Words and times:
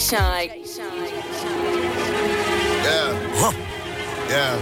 Shynn. 0.00 0.48
Yeah. 2.84 3.12
Huh. 3.36 3.52
Yeah. 4.30 4.56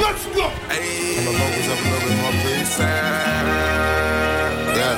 Let's 0.00 0.24
go. 0.34 0.48
Hey. 0.72 1.14
Turn 1.16 1.24
the 1.26 1.32
vocals 1.32 1.68
up 1.68 1.78
a 1.78 1.88
little 1.92 2.08
bit 2.08 2.16
more, 2.22 2.32
please. 2.40 2.78
Yeah. 4.78 4.96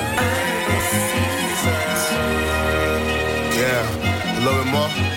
Yeah. 3.59 3.83
A 4.37 4.41
little 4.45 4.63
bit 4.63 4.71
more. 4.71 5.08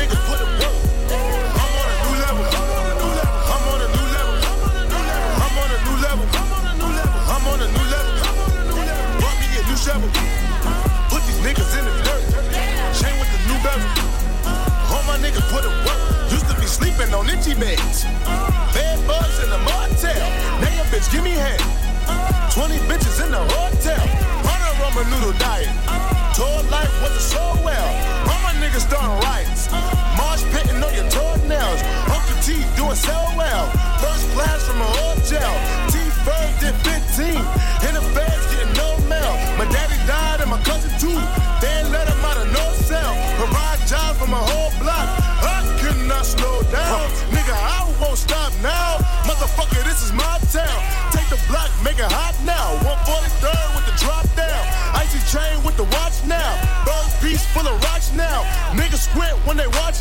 Niggas 0.00 0.26
put 0.26 0.38
them 0.38 0.69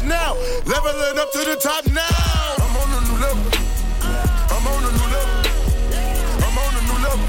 when 0.01 0.09
they 0.09 0.15
watch 0.15 0.35
now. 0.35 0.35
Leveling 0.65 1.19
up 1.19 1.31
to 1.31 1.39
the 1.39 1.55
top 1.55 1.85
now. 1.87 2.03
I'm 2.59 2.75
on 2.77 2.89
a 2.91 3.01
new 3.07 3.17
level. 3.19 3.43
I'm 4.49 4.67
on 4.67 4.83
a 4.83 4.91
new 4.91 5.07
level. 5.11 5.35
I'm 6.43 6.57
on 6.57 6.73
a 6.75 6.81
new 6.87 6.99
level. 7.03 7.27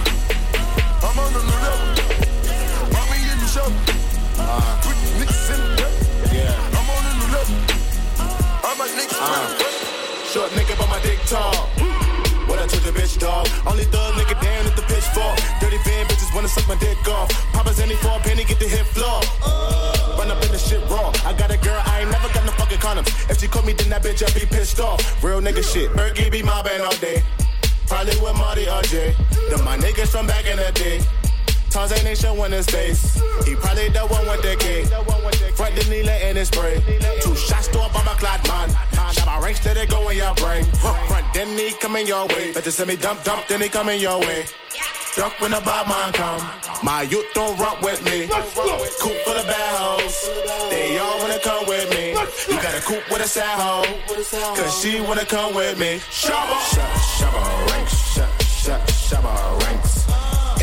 I'm 1.03 1.19
on 1.19 1.33
a 1.35 1.43
new 1.43 1.59
level. 1.67 1.87
Mommy 2.93 3.19
in 3.31 3.39
the 3.39 3.49
show. 3.49 3.69
Put 4.83 4.97
niggas 5.19 5.51
in 5.55 5.61
the 5.61 5.77
dirt. 5.77 5.95
Yeah. 6.33 6.55
I'm 6.77 6.91
on 6.91 7.05
a 7.07 7.13
new 7.19 7.29
level. 7.33 7.57
I'm 8.65 8.81
a 8.81 8.87
nigga. 8.99 9.17
Uh. 9.21 9.47
Short 10.27 10.51
nigga, 10.53 10.79
but 10.79 10.89
my 10.89 11.01
dick 11.03 11.19
tall. 11.27 11.69
What 12.47 12.59
I 12.59 12.67
took 12.67 12.83
the 12.83 12.93
bitch 12.93 13.19
dog. 13.19 13.49
Only 13.67 13.85
thug 13.85 14.15
nigga 14.15 14.41
down 14.41 14.67
at 14.67 14.77
the 14.77 14.83
pitchfork. 14.83 15.39
Dirty 15.61 15.79
van 15.85 16.07
bitches 16.07 16.35
wanna 16.35 16.49
suck 16.49 16.67
my 16.69 16.77
dick 16.77 17.07
off. 17.09 17.31
Papa's 17.53 17.81
any 17.81 17.95
for 17.97 18.09
a 18.09 18.21
penny, 18.21 18.45
get 18.45 18.59
the 18.59 18.67
hit 18.67 18.87
floor. 18.87 19.21
Run 19.43 19.80
If 23.31 23.39
she 23.39 23.47
caught 23.47 23.65
me, 23.65 23.73
then 23.73 23.89
that 23.91 24.03
bitch 24.03 24.27
I 24.27 24.39
be 24.39 24.45
pissed 24.45 24.81
off. 24.81 25.01
Real 25.23 25.41
nigga 25.41 25.63
shit. 25.63 25.91
Bergie 25.93 26.31
be 26.31 26.43
mobbing 26.43 26.81
all 26.81 26.97
day. 26.97 27.23
Probably 27.87 28.19
with 28.21 28.35
Marty 28.37 28.67
RJ. 28.67 29.15
Them 29.51 29.65
my 29.65 29.79
niggas 29.79 30.09
from 30.09 30.27
back 30.27 30.47
in 30.47 30.57
the 30.57 30.73
day. 30.73 31.01
Tarzan 31.71 32.05
ain't 32.05 32.19
showing 32.19 32.51
his 32.51 32.67
face. 32.67 33.15
He 33.47 33.55
probably 33.55 33.89
the 33.89 34.01
one 34.01 34.27
with 34.27 34.43
the 34.43 34.57
cake. 34.59 34.87
Front 35.55 35.77
the 35.77 35.89
needle 35.89 36.11
in 36.11 36.35
his 36.35 36.49
spray. 36.49 36.83
Two 37.21 37.37
shots 37.37 37.69
to 37.69 37.79
a 37.79 37.89
bomber 37.91 38.19
clad 38.19 38.43
man. 38.49 38.69
Shot 39.13 39.27
my 39.27 39.39
ranks 39.39 39.61
till 39.61 39.75
they 39.75 39.87
go 39.87 40.09
in 40.09 40.17
your 40.17 40.35
brain. 40.35 40.65
Front 40.75 41.33
then 41.33 41.57
he 41.57 41.71
coming 41.79 42.09
your 42.09 42.27
way. 42.27 42.53
Better 42.53 42.73
send 42.73 42.89
me 42.89 42.97
dump 42.97 43.23
dump 43.23 43.47
then 43.47 43.61
he 43.61 43.69
coming 43.69 44.01
your 44.01 44.19
way. 44.19 44.45
Duck 45.17 45.41
when 45.41 45.51
the 45.51 45.61
bad 45.61 45.89
man 45.89 46.13
come. 46.13 46.41
My 46.85 47.03
youth 47.03 47.27
don't 47.35 47.59
rock 47.59 47.83
with 47.83 48.03
me. 48.05 48.29
Coop 48.29 49.17
for 49.27 49.35
the 49.35 49.45
bad 49.45 49.77
hoes. 49.77 50.31
They 50.71 50.99
all 50.99 51.19
wanna 51.19 51.41
come 51.41 51.67
with 51.67 51.91
me. 51.91 52.11
You 52.11 52.63
got 52.63 52.75
a 52.79 52.81
coop 52.81 53.03
with 53.11 53.21
a 53.21 53.27
sad 53.27 53.59
hoe. 53.59 53.85
Cause 54.55 54.81
she 54.81 55.01
wanna 55.01 55.25
come 55.25 55.55
with 55.55 55.79
me. 55.79 55.99
Shabba. 56.11 56.57
Shabba 57.19 57.71
ranks. 57.71 57.95
Shabba, 58.63 58.87
shabba 58.87 59.35
ranks. 59.65 60.07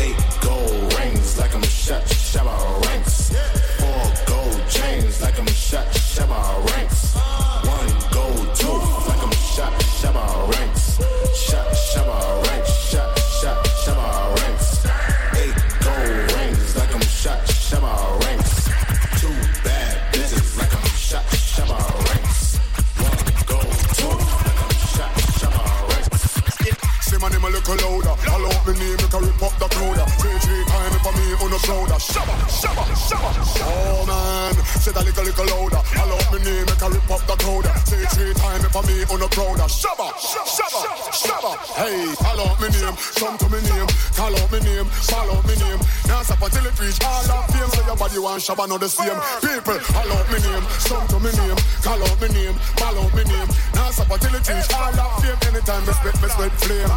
Eight 0.00 0.16
gold 0.40 0.94
rings 0.98 1.38
like 1.38 1.54
I'm 1.54 1.62
shut. 1.62 2.04
Shabba 2.04 2.86
ranks. 2.86 3.30
Four 3.78 4.12
gold 4.26 4.62
chains 4.70 5.20
like 5.20 5.38
I'm 5.38 5.46
shut. 5.48 5.86
Shabba 5.88 6.40
ranks. 6.72 7.14
One 7.14 7.90
gold 8.10 8.56
tooth 8.56 9.08
like 9.08 9.22
I'm 9.22 9.32
shut. 9.32 9.72
Shabba 10.00 10.52
ranks. 10.52 10.57
Some 42.98 43.38
coming 43.38 43.67
So 48.38 48.52
your 48.52 48.56
body 48.56 48.70
want 48.70 48.70
shabba, 48.70 48.70
not 48.70 48.80
the 48.80 48.88
same. 48.88 49.18
People, 49.42 49.78
call 49.82 50.12
out 50.14 50.26
me 50.30 50.38
name, 50.38 50.66
come 50.86 51.06
to 51.08 51.18
me 51.18 51.30
name. 51.34 51.58
Call 51.82 52.02
out 52.02 52.20
me 52.22 52.28
name, 52.28 52.56
call 52.78 52.98
out 52.98 53.10
me 53.14 53.24
name. 53.24 53.48
Now 53.74 53.90
stop 53.90 54.10
until 54.14 54.34
it 54.34 54.46
all 54.46 55.18
fame. 55.18 55.38
Anytime 55.48 55.82
me 55.86 55.92
spit, 55.92 56.16
me 56.22 56.28
spit 56.28 56.52
flame. 56.62 56.92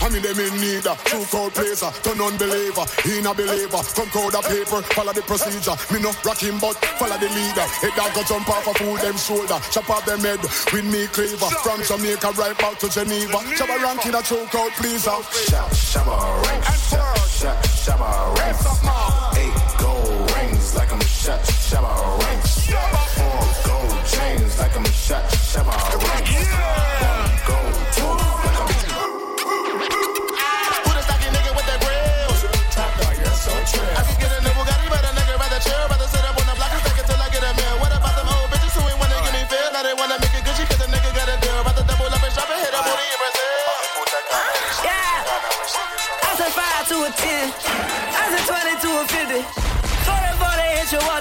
I 0.00 0.08
mean 0.10 0.22
them 0.22 0.38
in 0.40 0.54
need 0.58 0.86
a 0.86 0.94
true 1.06 1.24
cold 1.30 1.52
placer, 1.54 1.86
uh, 1.86 1.92
turn 2.02 2.20
unbeliever, 2.20 2.84
he 3.06 3.20
not 3.22 3.36
believer. 3.36 3.82
Come 3.94 4.10
code 4.10 4.32
the 4.34 4.42
paper, 4.42 4.82
follow 4.96 5.12
the 5.12 5.22
procedure. 5.22 5.76
Me 5.94 6.00
no 6.02 6.10
rock 6.24 6.40
him, 6.42 6.58
but 6.58 6.74
follow 6.98 7.18
the 7.18 7.28
leader. 7.30 7.66
Head 7.84 7.94
dog 7.94 8.10
go 8.14 8.22
jump 8.26 8.48
off 8.50 8.66
a 8.66 8.74
fool 8.74 8.96
them 8.98 9.16
shoulder, 9.16 9.58
chop 9.70 9.90
off 9.90 10.04
them 10.06 10.20
head 10.20 10.42
with 10.74 10.86
me 10.90 11.06
cleaver. 11.14 11.50
From 11.62 11.82
Jamaica 11.86 12.34
right 12.34 12.56
back 12.58 12.78
to 12.82 12.88
Geneva, 12.90 13.38
Shabba 13.54 13.78
ranking 13.78 14.14
a 14.14 14.22
true 14.22 14.46
cold 14.50 14.72
pleaser. 14.74 15.14
Shabba 15.70 16.18
ranks. 16.50 16.90
Shabba, 17.38 17.62
shabba 17.78 18.10
ranks. 18.38 19.69
Rings 20.70 20.78
like 20.78 20.92
I'm 20.92 21.00
shut. 21.00 21.40
Shabba 21.40 22.22
ranks. 22.22 22.70
Four 22.70 23.42
gold 23.66 24.06
chains 24.06 24.58
like 24.60 24.76
I'm 24.76 24.84
shut. 24.84 25.24
Shabba 25.50 25.74
ranks. 26.06 26.30
One 26.30 27.34
gold 27.48 27.74
tooth 27.90 28.44
like 28.46 28.58
I'm 28.60 28.68
the 30.94 31.02
stocky 31.02 31.28
nigga 31.34 31.52
with 31.56 31.66
that 31.66 31.80
grills? 31.82 32.40
I 33.96 34.02
get 34.20 34.30
a 34.30 34.42
but 34.88 35.04
a 35.04 35.12
nigga 35.18 35.38
rather 35.40 35.58
chill. 35.58 35.89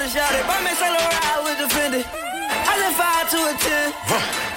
shot 0.09 0.33
it. 0.33 0.41
My 0.49 0.57
man 0.65 0.73
Saint 0.73 0.89
Laurent, 0.89 1.21
I 1.21 1.37
was 1.45 1.55
defending. 1.61 2.01
I 2.01 2.73
just 2.81 2.97
five 2.97 3.29
to 3.29 3.39
a 3.45 3.53
ten. 3.61 3.93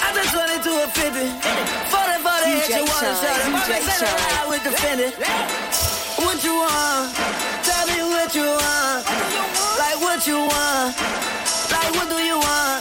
I 0.00 0.08
just 0.16 0.32
twenty 0.32 0.56
to 0.64 0.72
a 0.80 0.86
fifty. 0.96 1.28
For 1.92 2.04
the 2.08 2.16
hit, 2.48 2.72
you 2.72 2.84
wanna 2.88 3.12
shot 3.20 3.36
it. 3.36 3.52
My 3.52 3.60
man 3.68 3.82
Saint 3.84 4.00
Laurent, 4.00 4.32
I 4.32 4.44
was 4.48 4.62
defending. 4.64 5.12
What 6.24 6.40
you 6.40 6.56
want? 6.56 7.12
Tell 7.68 7.84
me 7.84 8.00
what 8.00 8.32
you 8.32 8.48
want. 8.48 9.04
Like 9.76 9.98
what 10.00 10.24
you 10.24 10.40
want? 10.40 10.96
Like 11.68 11.92
what 12.00 12.08
do 12.08 12.18
you 12.24 12.38
want? 12.40 12.80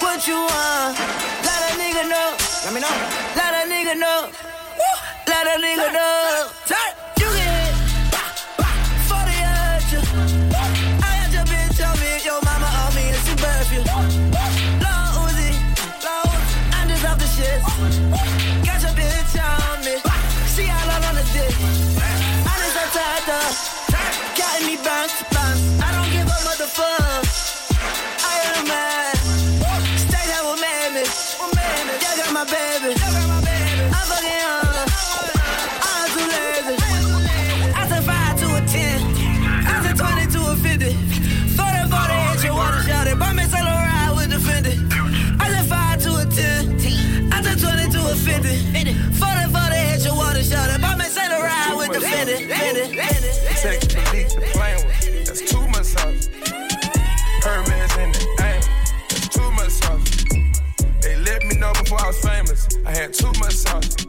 What 0.00 0.20
you 0.24 0.40
want? 0.40 0.96
Let 1.44 1.60
a 1.68 1.72
nigga 1.76 2.08
know. 2.08 2.28
Let 2.64 2.72
me 2.72 2.80
know. 2.80 2.96
Let 3.36 3.52
a 3.60 3.62
nigga 3.68 3.92
know. 3.92 4.32
Let 5.28 5.44
a 5.52 5.56
nigga 5.60 5.92
know. 5.92 6.48
Turn. 6.64 6.97
My 32.38 32.44
baby. 32.44 33.17
can't 63.08 63.14
toot 63.14 63.40
myself. 63.40 64.07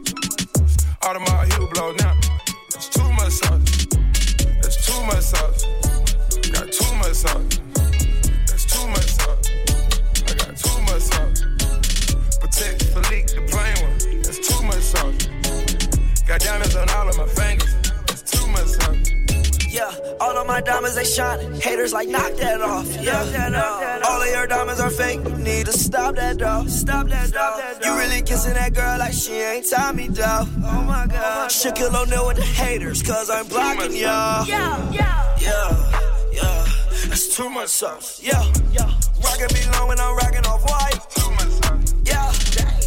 My 20.50 20.60
diamonds 20.60 20.96
they 20.96 21.04
shining. 21.04 21.52
Haters 21.60 21.92
like 21.92 22.08
knock 22.08 22.32
that 22.42 22.60
off. 22.60 22.86
Yeah, 23.00 24.02
all 24.08 24.20
of 24.20 24.28
your 24.28 24.46
diamonds 24.48 24.80
are 24.80 24.90
fake. 24.90 25.20
You 25.22 25.36
need 25.36 25.66
to 25.66 25.72
stop 25.72 26.16
that 26.16 26.38
dog. 26.38 26.68
Stop 26.68 27.06
that 27.08 27.30
dog. 27.32 27.84
You 27.84 27.96
really 27.96 28.20
kissing 28.22 28.54
that 28.54 28.74
girl 28.74 28.98
like 28.98 29.12
she 29.12 29.34
ain't 29.34 29.70
Tommy 29.70 30.08
dog. 30.08 30.48
Oh 30.64 30.82
my 30.82 31.06
god. 31.06 31.50
Shaquille 31.50 31.94
O'Neal 31.94 32.26
with 32.26 32.38
the 32.38 32.42
haters, 32.42 33.00
cause 33.02 33.30
I'm 33.30 33.46
blocking 33.46 33.94
y'all. 33.94 34.44
Yeah, 34.46 34.90
yeah, 34.90 35.36
yeah, 35.40 36.32
yeah. 36.32 36.66
That's 37.08 37.36
too 37.36 37.48
much 37.48 37.68
sauce. 37.68 38.20
Yeah, 38.20 38.42
yeah. 38.72 38.90
Rockin' 39.22 39.54
me 39.54 39.62
long 39.72 39.88
when 39.88 40.00
I'm 40.00 40.16
rockin' 40.16 40.46
off 40.46 40.64
white. 40.68 41.00
Too 41.14 41.30
much 41.30 41.52
sauce. 41.62 41.94
Yeah, 42.04 42.32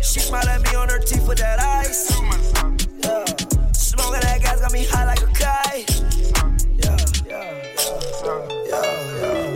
she 0.07 0.19
smile 0.19 0.49
at 0.49 0.61
me 0.63 0.75
on 0.75 0.89
her 0.89 0.99
teeth 0.99 1.25
with 1.27 1.37
that 1.37 1.59
ice. 1.61 2.13
Too 2.13 2.25
much 2.25 2.41
sauce. 2.41 2.87
Yeah, 3.05 3.71
smoking 3.71 4.21
that 4.21 4.41
gas 4.41 4.59
got 4.59 4.73
me 4.73 4.83
high 4.85 5.05
like 5.05 5.21
a 5.21 5.27
kite. 5.27 6.02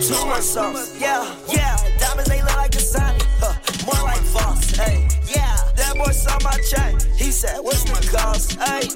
Much 0.09 0.41
sauce. 0.41 0.97
Yeah, 1.01 1.35
yeah. 1.49 1.75
Diamonds 1.99 2.29
they 2.29 2.41
look 2.41 2.55
like 2.55 2.73
a 2.75 2.79
sign. 2.79 3.19
Huh, 3.41 3.53
more 3.85 4.07
like 4.07 4.21
false. 4.21 4.71
Hey, 4.71 5.05
yeah. 5.27 5.57
That 5.75 5.95
boy 5.97 6.11
saw 6.11 6.37
my 6.45 6.57
chain. 6.71 6.97
He 7.17 7.29
said, 7.29 7.59
What's 7.59 7.83
the 7.83 8.07
cost? 8.15 8.53
Hey, 8.53 8.87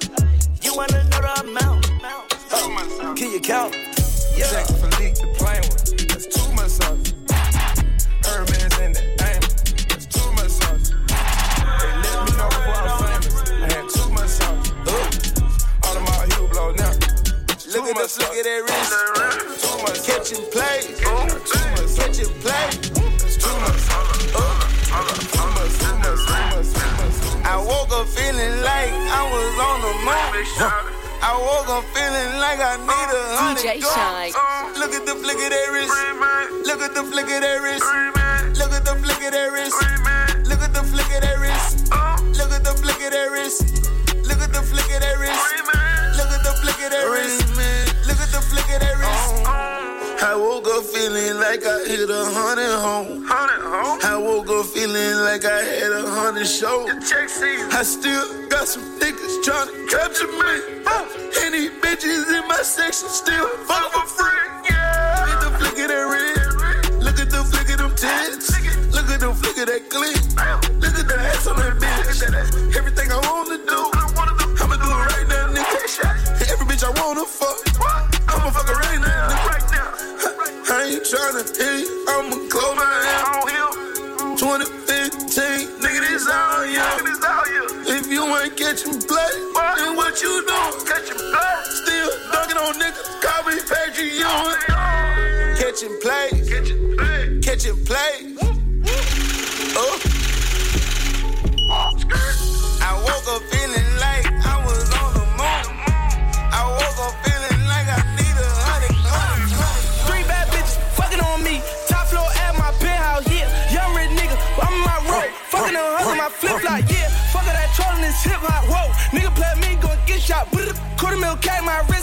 you 0.61 0.73
wanna 0.73 1.03
know 1.09 1.19
the 1.19 1.41
amount? 1.41 1.91
Huh, 2.49 3.13
can 3.15 3.29
you 3.29 3.41
count? 3.41 3.75
Yeah. 4.37 4.45
Patek 4.47 4.71
Philippe, 4.79 5.19
the 5.19 5.27
plain 5.35 5.61
one. 5.67 5.83
That's 6.07 6.27
too 6.31 6.47
much 6.55 6.71
sauce. 6.79 7.11
Hermes 8.23 8.79
in 8.79 8.93
the 8.93 9.03
aim. 9.27 9.41
That's 9.91 10.07
much 10.31 10.51
sauce. 10.63 10.91
They 11.81 11.91
let 12.07 12.23
me 12.23 12.31
know 12.39 12.47
before 12.55 12.71
I 12.71 12.87
was 12.87 12.95
famous. 13.03 13.51
I 13.51 13.67
had 13.67 13.85
too 13.91 14.09
much 14.15 14.29
sauce. 14.29 14.71
Audemars 15.83 16.31
Hublot 16.39 16.77
now. 16.79 16.95
Look 17.73 17.89
at 17.89 17.97
this, 17.97 18.17
look 18.17 18.31
at 18.31 18.43
that 18.45 18.63
wrist. 18.63 19.30
Too 19.81 19.87
much. 19.87 20.05
Catching 20.05 20.45
play. 20.53 20.93
Got 21.01 21.41
too 21.41 21.57
much 21.73 21.89
sauce. 21.89 21.97
Catching 21.97 22.29
oh, 22.29 22.45
play. 22.45 22.69
That's 23.17 23.33
too 23.41 23.49
much. 23.65 23.81
Too 23.81 23.97
too. 23.97 24.61
I 27.41 27.57
woke 27.57 27.89
up 27.89 28.05
feeling 28.05 28.61
like 28.61 28.93
I 28.93 29.25
was 29.25 29.57
on 29.57 29.81
the 29.81 29.93
moon. 30.05 30.45
I 31.25 31.33
woke 31.33 31.65
up 31.73 31.81
feeling 31.97 32.37
like 32.37 32.61
I 32.61 32.77
need 32.77 33.09
a 33.09 33.25
oh, 33.25 33.41
hundred 33.41 33.81
DJ. 33.81 33.81
Shynn. 33.81 34.37
Look 34.77 34.93
at 34.93 35.01
the 35.09 35.17
flick 35.17 35.41
of 35.41 35.49
that 35.49 35.67
wrist. 35.73 35.97
Look 36.61 36.81
at 36.85 36.93
the 36.93 37.01
flick 37.01 37.25
of 37.25 37.41
that 37.41 37.57
wrist. 37.65 37.89
Look 38.61 38.73
at 38.77 38.85
the 38.85 38.93
flick 39.01 39.17
of 39.17 39.33
that 39.33 39.49
wrist. 39.49 39.81
Look 40.45 40.61
at 40.61 40.73
the 40.77 40.83
flick 40.85 41.09
of 41.09 41.21
that 41.25 41.41
wrist. 41.41 41.89
Look 42.37 42.53
at 42.53 42.61
the 42.61 42.73
flick 42.77 43.01
of 43.01 43.09
that 43.17 43.31
wrist. 43.33 43.81
Look 44.29 44.45
at 44.45 44.53
the 44.53 44.61
flick 44.61 44.93
of 44.93 45.01
that 45.01 45.17
wrist. 45.17 45.41
Look 46.21 46.29
at 46.29 46.43
the 46.45 46.53
flick 46.61 46.77
of 46.85 46.91
that 46.93 47.09
wrist. 47.09 47.60
Feeling 51.31 51.47
like 51.47 51.65
I 51.65 51.87
hit 51.87 52.09
a 52.09 52.25
hundred 52.25 52.75
home. 52.79 53.25
I 54.03 54.17
woke 54.17 54.49
up 54.49 54.65
feeling 54.65 55.15
like 55.23 55.45
I 55.45 55.63
had 55.63 55.91
a 55.91 56.09
hundred 56.09 56.45
shows. 56.45 56.89
I 57.71 57.83
still 57.83 58.49
got 58.49 58.67
some 58.67 58.99
niggas 58.99 59.43
trying 59.43 59.67
to 59.67 59.87
capture 59.87 60.27
me. 60.27 60.81
These 61.51 61.71
bitches 61.81 62.31
in 62.31 62.47
my 62.47 62.61
section 62.63 63.09
still 63.09 63.47
fuck 63.67 63.91
for 63.91 64.07
free. 64.07 64.60
Catching 88.83 89.01
play, 89.07 89.29
then 89.77 89.95
what 89.95 90.21
you 90.21 90.43
doing? 90.45 90.85
Catching 90.85 91.17
play. 91.17 91.55
Still 91.65 92.09
dunking 92.31 92.57
on 92.57 92.73
niggas, 92.75 93.21
call 93.21 93.43
me 93.45 93.59
Patrick 93.67 94.13
Ewing. 94.13 95.00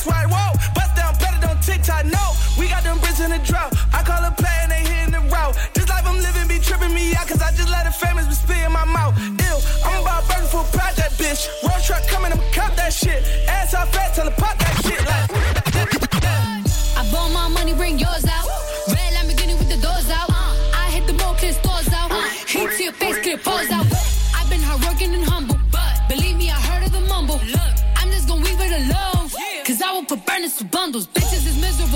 why 0.08 0.37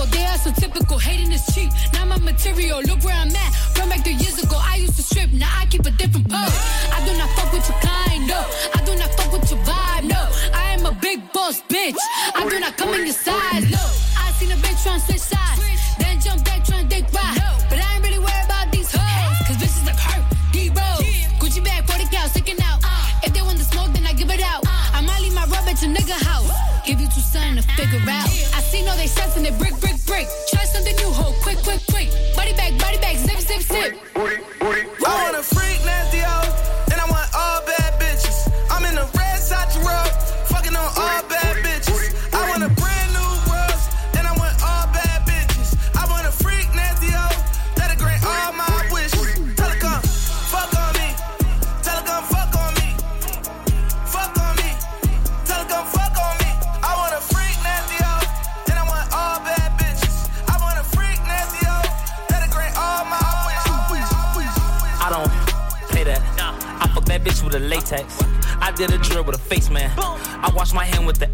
typical, 0.02 0.18
they 0.18 0.26
are 0.26 0.38
so 0.38 0.50
typical. 0.52 0.98
Hating 0.98 1.32
is 1.32 1.44
cheap, 1.54 1.70
not 1.92 2.08
my 2.08 2.18
material. 2.18 2.80
Look 2.82 3.04
where 3.04 3.14
I'm 3.14 3.28
at. 3.28 3.54
From 3.74 3.88
back 3.88 4.04
three 4.04 4.14
years 4.14 4.42
ago, 4.42 4.56
I 4.58 4.76
used 4.76 4.96
to 4.96 5.02
strip, 5.02 5.32
now 5.32 5.50
I 5.56 5.66
keep 5.66 5.84
a 5.86 5.90
different 5.90 6.28
pose. 6.28 6.58
I 6.92 7.02
do 7.06 7.16
not 7.18 7.30
fuck 7.30 7.52
with 7.52 7.68
your 7.68 7.78
kind, 7.80 8.26
no. 8.26 8.40
I 8.74 8.82
do 8.84 8.94
not 8.96 9.10
fuck 9.14 9.32
with 9.32 9.50
your 9.50 9.60
vibe, 9.60 10.04
no. 10.04 10.22
I 10.54 10.74
am 10.74 10.86
a 10.86 10.92
big 11.00 11.20
boss, 11.32 11.62
bitch. 11.62 11.96
I 12.34 12.48
do 12.48 12.58
not 12.60 12.76
come 12.76 12.94
in 12.94 13.06
your 13.06 13.14
size, 13.14 13.70
no. 13.70 13.82
I 14.18 14.32
seen 14.38 14.50
a 14.52 14.56
bitch 14.56 14.82
trying 14.82 15.00
to 15.00 15.06
switch 15.06 15.20
sides, 15.20 15.60
then 15.98 16.20
jump 16.20 16.44
back 16.44 16.64
trying 16.64 16.88
to 16.88 16.94
dick 16.94 17.04
ride. 17.12 17.38
No. 17.38 17.50
But 17.70 17.78
I 17.78 17.94
ain't 17.94 18.04
really 18.04 18.18
worried 18.18 18.46
about 18.46 18.70
these 18.72 18.90
hoes, 18.92 19.38
cause 19.46 19.56
bitches 19.56 19.86
like 19.86 19.98
hurt, 19.98 20.24
D 20.52 20.68
Rose. 20.70 21.06
Gucci 21.40 21.64
bag, 21.64 21.86
40 21.86 22.06
cow, 22.14 22.26
sticking 22.26 22.60
out. 22.62 22.80
If 23.24 23.32
they 23.32 23.42
want 23.42 23.58
the 23.58 23.64
smoke, 23.64 23.92
then 23.92 24.06
I 24.06 24.12
give 24.12 24.30
it 24.30 24.42
out. 24.42 24.62
I 24.66 25.00
might 25.00 25.20
leave 25.22 25.34
my 25.34 25.44
rub 25.46 25.66
at 25.68 25.80
your 25.82 25.92
nigga 25.94 26.18
house. 26.26 26.50
Give 26.84 27.00
you 27.00 27.06
two 27.06 27.20
something 27.20 27.56
to 27.56 27.62
figure 27.78 28.02
out. 28.10 28.26
I 28.56 28.60
see 28.60 28.82
no 28.82 28.96
they 28.96 29.06
shots 29.06 29.36
and 29.36 29.46
they 29.46 29.56
brick 29.56 29.78
brick. 29.80 29.91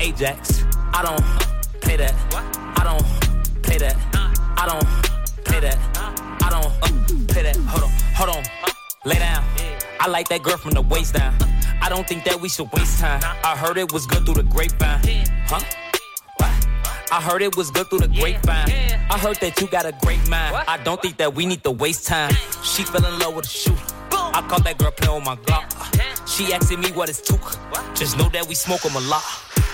Ajax. 0.00 0.64
I 0.92 1.02
don't 1.02 1.80
play 1.80 1.96
that. 1.96 2.14
I 2.78 2.84
don't 2.84 3.62
play 3.62 3.78
that. 3.78 3.96
I 4.56 4.66
don't 4.66 4.86
play 5.44 5.60
that. 5.60 5.78
I 6.42 6.50
don't 6.50 7.28
play 7.28 7.42
that. 7.42 7.56
Hold 7.56 7.84
on, 7.84 7.90
hold 8.14 8.36
on. 8.36 8.44
Lay 9.04 9.18
down. 9.18 9.44
I 10.00 10.08
like 10.08 10.28
that 10.28 10.42
girl 10.42 10.56
from 10.56 10.72
the 10.72 10.82
waist 10.82 11.14
down. 11.14 11.34
I 11.80 11.88
don't 11.88 12.06
think 12.06 12.24
that 12.24 12.40
we 12.40 12.48
should 12.48 12.70
waste 12.72 13.00
time. 13.00 13.20
I 13.44 13.56
heard 13.56 13.78
it 13.78 13.92
was 13.92 14.06
good 14.06 14.24
through 14.24 14.34
the 14.34 14.42
grapevine. 14.42 15.00
Huh? 15.46 15.60
I 17.10 17.22
heard 17.22 17.40
it 17.42 17.56
was 17.56 17.70
good 17.70 17.88
through 17.88 18.00
the 18.00 18.08
grapevine. 18.08 18.70
I 19.10 19.18
heard 19.18 19.36
that 19.40 19.60
you 19.60 19.66
got 19.68 19.86
a 19.86 19.92
great 20.02 20.28
mind. 20.28 20.54
I 20.68 20.78
don't 20.84 21.00
think 21.00 21.16
that 21.16 21.34
we 21.34 21.46
need 21.46 21.64
to 21.64 21.70
waste 21.70 22.06
time. 22.06 22.32
She 22.62 22.82
fell 22.84 23.04
in 23.04 23.18
love 23.18 23.34
with 23.34 23.46
a 23.46 23.48
shooter. 23.48 23.80
I 24.12 24.42
caught 24.46 24.62
that 24.64 24.78
girl 24.78 24.90
playing 24.90 25.14
with 25.16 25.24
my 25.24 25.36
Glock. 25.36 25.66
She 26.28 26.52
asking 26.52 26.80
me 26.80 26.92
what 26.92 27.08
is 27.08 27.20
took. 27.22 27.40
Just 27.94 28.18
know 28.18 28.28
that 28.28 28.46
we 28.46 28.54
smoke 28.54 28.84
'em 28.84 28.94
a 28.94 29.00
lot. 29.00 29.24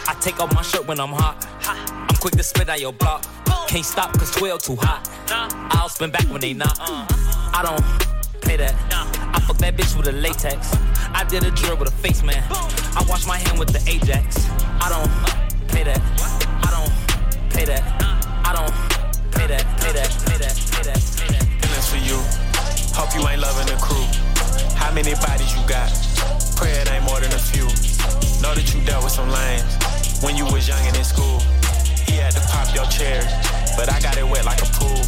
I 0.07 0.15
take 0.21 0.39
off 0.39 0.53
my 0.55 0.61
shirt 0.61 0.87
when 0.87 1.01
I'm 1.01 1.13
hot. 1.13 1.47
I'm 1.67 2.17
quick 2.17 2.35
to 2.35 2.43
spit 2.43 2.69
on 2.69 2.79
your 2.79 2.93
block. 2.93 3.25
Can't 3.69 3.85
stop 3.85 4.13
cause 4.13 4.31
12 4.33 4.63
too 4.63 4.77
hot. 4.77 5.09
I'll 5.73 5.89
spin 5.89 6.11
back 6.11 6.25
when 6.29 6.41
they 6.41 6.53
not. 6.53 6.77
I 6.79 7.63
don't 7.65 7.81
play 8.43 8.57
that. 8.57 8.75
I 8.93 9.41
fuck 9.41 9.57
that 9.59 9.77
bitch 9.77 9.97
with 9.97 10.07
a 10.09 10.13
latex. 10.13 10.77
I 11.15 11.25
did 11.25 11.45
a 11.45 11.51
drill 11.51 11.77
with 11.79 11.89
a 11.89 11.93
face 11.93 12.23
man. 12.23 12.45
I 12.51 13.05
wash 13.09 13.27
my 13.27 13.39
hand 13.39 13.59
with 13.59 13.73
the 13.73 13.81
Ajax. 13.91 14.49
I 14.81 14.93
don't 14.93 15.09
play 15.69 15.85
that. 15.85 16.01
I 16.61 16.69
don't 16.69 16.93
play 17.51 17.65
that. 17.65 17.83
I 18.45 18.53
don't 18.53 18.75
play 19.33 19.47
that. 19.47 19.65
Play 19.81 19.93
that. 19.93 20.11
Play 20.21 20.37
that. 20.37 20.53
Play 20.53 20.85
that. 20.85 21.01
Play 21.01 21.29
that. 21.33 21.45
feelings 21.65 21.89
for 21.89 22.01
you. 22.05 22.21
Hope 22.93 23.15
you 23.17 23.27
ain't 23.27 23.41
loving 23.41 23.73
the 23.73 23.81
crew. 23.81 24.05
How 24.77 24.93
many 24.93 25.15
bodies 25.15 25.57
you 25.57 25.67
got? 25.67 25.89
Pray 26.57 26.73
it 26.73 26.93
ain't 26.93 27.05
more 27.05 27.21
than 27.21 27.33
a 27.33 27.41
few. 27.41 27.65
Know 28.43 28.53
that 28.55 28.69
you 28.75 28.85
dealt 28.85 29.05
with 29.05 29.13
some 29.13 29.31
lames 29.31 29.94
when 30.25 30.37
you 30.37 30.47
was 30.47 30.67
young 30.67 30.81
and 30.87 30.97
in 30.97 31.05
school. 31.05 31.39
He 32.09 32.17
had 32.17 32.33
to 32.33 32.41
pop 32.49 32.75
your 32.75 32.87
chair, 32.87 33.21
but 33.77 33.93
I 33.93 34.01
got 34.01 34.17
it 34.17 34.27
wet 34.27 34.45
like 34.47 34.63
a 34.63 34.71
pool. 34.81 35.03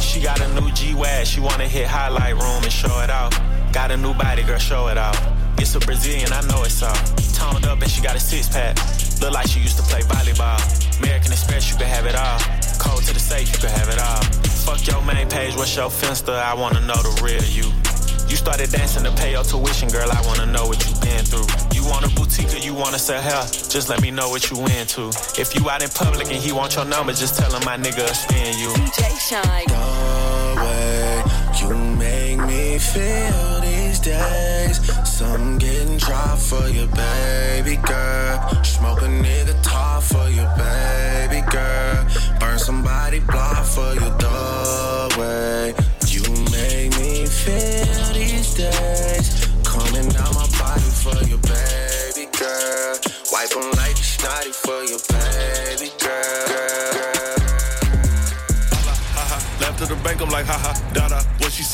She 0.00 0.20
got 0.20 0.40
a 0.40 0.48
new 0.58 0.70
G-Wag, 0.72 1.26
she 1.26 1.40
wanna 1.40 1.68
hit 1.68 1.86
highlight 1.86 2.34
room 2.34 2.62
and 2.64 2.72
show 2.72 3.00
it 3.00 3.10
off. 3.10 3.32
Got 3.72 3.92
a 3.92 3.96
new 3.96 4.12
body, 4.14 4.42
girl, 4.42 4.58
show 4.58 4.88
it 4.88 4.98
off. 4.98 5.16
It's 5.58 5.74
a 5.76 5.78
Brazilian, 5.80 6.32
I 6.32 6.40
know 6.48 6.64
it's 6.64 6.82
all. 6.82 6.96
Toned 7.32 7.64
up 7.66 7.80
and 7.80 7.90
she 7.90 8.02
got 8.02 8.16
a 8.16 8.20
six 8.20 8.48
pack. 8.48 8.76
Look 9.20 9.32
like 9.32 9.46
she 9.46 9.60
used 9.60 9.76
to 9.76 9.84
play 9.84 10.00
volleyball. 10.00 10.58
American 10.98 11.32
Express, 11.32 11.70
you 11.70 11.76
can 11.76 11.86
have 11.86 12.06
it 12.06 12.16
all. 12.16 12.38
Code 12.78 13.04
to 13.04 13.14
the 13.14 13.20
safe, 13.20 13.52
you 13.52 13.58
can 13.58 13.70
have 13.70 13.88
it 13.88 14.00
all. 14.00 14.22
Fuck 14.66 14.86
your 14.88 15.00
main 15.02 15.28
page, 15.28 15.54
what's 15.54 15.76
your 15.76 15.90
finsta? 15.90 16.34
I 16.34 16.54
wanna 16.54 16.80
know 16.80 17.00
the 17.06 17.20
real 17.22 17.44
you. 17.44 17.95
You 18.28 18.36
started 18.36 18.70
dancing 18.70 19.04
to 19.04 19.12
pay 19.12 19.32
your 19.32 19.44
tuition, 19.44 19.88
girl. 19.88 20.10
I 20.10 20.20
wanna 20.26 20.46
know 20.46 20.66
what 20.66 20.82
you 20.86 20.94
been 21.00 21.24
through. 21.24 21.46
You 21.74 21.84
want 21.86 22.04
a 22.04 22.14
boutique 22.14 22.52
or 22.52 22.58
you 22.58 22.74
wanna 22.74 22.98
sell 22.98 23.22
hair? 23.22 23.42
Just 23.68 23.88
let 23.88 24.02
me 24.02 24.10
know 24.10 24.28
what 24.30 24.50
you 24.50 24.58
into. 24.78 25.08
If 25.40 25.54
you 25.54 25.68
out 25.70 25.82
in 25.82 25.90
public 25.90 26.26
and 26.26 26.42
he 26.42 26.52
want 26.52 26.74
your 26.74 26.84
number, 26.84 27.12
just 27.12 27.38
tell 27.38 27.52
him 27.54 27.64
my 27.64 27.76
nigga 27.76 28.02
will 28.06 28.14
spin 28.14 28.58
you. 28.58 28.70
DJ 28.74 29.00
Shynn. 29.26 29.66
The 29.68 30.54
way 30.64 31.22
you 31.60 31.74
make 31.96 32.38
me 32.48 32.78
feel 32.78 33.60
these 33.60 34.00
days. 34.00 34.76
Some 35.08 35.58
getting 35.58 35.96
dry 35.96 36.36
for 36.36 36.68
you, 36.68 36.86
baby 36.88 37.76
girl. 37.76 38.64
Smoke 38.64 39.02
a 39.02 39.06
nigga 39.06 39.54
top 39.62 40.02
for 40.02 40.28
you, 40.28 40.44
baby 40.56 41.15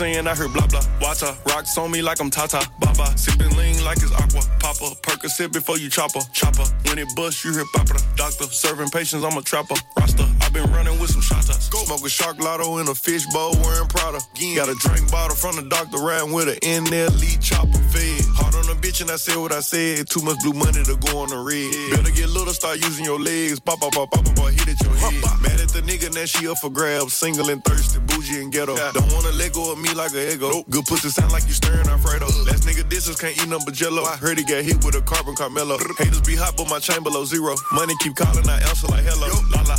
saying, 0.02 0.26
I 0.26 0.34
heard 0.34 0.52
blah 0.52 0.66
blah. 0.66 0.82
Wata, 1.00 1.30
rocks 1.46 1.78
on 1.78 1.90
me 1.90 2.02
like 2.02 2.20
I'm 2.20 2.30
Tata, 2.30 2.60
Baba. 2.80 3.06
Sipping 3.16 3.56
lean 3.56 3.84
like 3.84 3.98
it's 3.98 4.12
aqua, 4.12 4.42
Papa. 4.58 4.96
Percocet 5.02 5.52
before 5.52 5.78
you 5.78 5.88
chopper, 5.88 6.20
chopper. 6.32 6.64
When 6.86 6.98
it 6.98 7.08
bust, 7.14 7.44
you 7.44 7.52
hear 7.52 7.64
papa. 7.72 7.98
Doctor, 8.16 8.44
serving 8.44 8.88
patients, 8.88 9.24
I'm 9.24 9.36
a 9.38 9.42
trapper. 9.42 9.76
Rasta, 9.96 10.26
I've 10.40 10.52
been 10.52 10.70
running 10.72 10.98
with 10.98 11.10
some 11.10 11.22
shotas. 11.22 11.70
Smoke 11.86 12.04
a 12.04 12.08
shark 12.08 12.38
lotto 12.38 12.78
in 12.78 12.88
a 12.88 12.94
fish 12.94 13.26
bowl, 13.26 13.54
wearing 13.62 13.88
Prada. 13.88 14.18
Got 14.56 14.68
a 14.68 14.74
drink 14.74 15.10
bottle 15.10 15.36
from 15.36 15.56
the 15.56 15.62
doctor, 15.68 15.98
riding 15.98 16.32
with 16.32 16.48
there, 16.90 17.08
lead 17.10 17.40
chopper 17.40 17.78
fed. 17.92 18.24
Hard 18.38 18.54
on 18.54 18.61
a 18.61 18.61
bitch 18.82 19.00
and 19.00 19.10
I 19.10 19.16
said 19.16 19.36
what 19.38 19.52
I 19.52 19.60
said. 19.60 20.10
Too 20.10 20.20
much 20.22 20.42
blue 20.42 20.52
money 20.52 20.82
to 20.82 20.98
go 20.98 21.22
on 21.22 21.30
the 21.30 21.38
red. 21.38 21.70
Better 21.94 22.10
get 22.10 22.28
little, 22.28 22.52
start 22.52 22.82
using 22.82 23.06
your 23.06 23.18
legs. 23.18 23.60
Pop, 23.60 23.80
pop, 23.80 23.94
pop, 23.94 24.10
pop, 24.10 24.26
pop, 24.26 24.50
hit 24.50 24.68
at 24.68 24.80
your 24.82 24.92
head. 24.98 25.22
Mad 25.40 25.60
at 25.62 25.70
the 25.70 25.80
nigga, 25.86 26.10
now 26.12 26.26
she 26.26 26.48
up 26.50 26.58
for 26.58 26.68
grabs. 26.68 27.14
Single 27.14 27.48
and 27.48 27.64
thirsty, 27.64 28.00
bougie 28.10 28.42
and 28.42 28.52
ghetto. 28.52 28.74
Don't 28.74 29.10
wanna 29.14 29.30
let 29.38 29.54
go 29.54 29.72
of 29.72 29.78
me 29.78 29.94
like 29.94 30.12
a 30.12 30.34
ego. 30.34 30.66
Good 30.68 30.84
pussy 30.84 31.08
sound 31.08 31.30
like 31.30 31.46
you 31.46 31.54
stirring 31.54 31.88
Alfredo. 31.88 32.26
Last 32.44 32.66
nigga 32.66 32.82
distance 32.90 33.20
can't 33.22 33.38
eat 33.38 33.48
nothing 33.48 33.66
but 33.70 33.74
jello. 33.74 34.02
I 34.02 34.16
heard 34.16 34.36
he 34.36 34.44
got 34.44 34.66
hit 34.66 34.84
with 34.84 34.98
a 34.98 35.02
carbon 35.02 35.36
Carmelo. 35.36 35.78
Haters 35.96 36.20
be 36.26 36.34
hot, 36.34 36.56
but 36.58 36.68
my 36.68 36.80
chain 36.82 37.02
below 37.02 37.24
zero. 37.24 37.54
Money 37.72 37.94
keep 38.02 38.16
calling, 38.16 38.48
I 38.50 38.58
answer 38.66 38.88
like 38.88 39.06
hello. 39.06 39.30
La 39.54 39.62
la, 39.62 39.78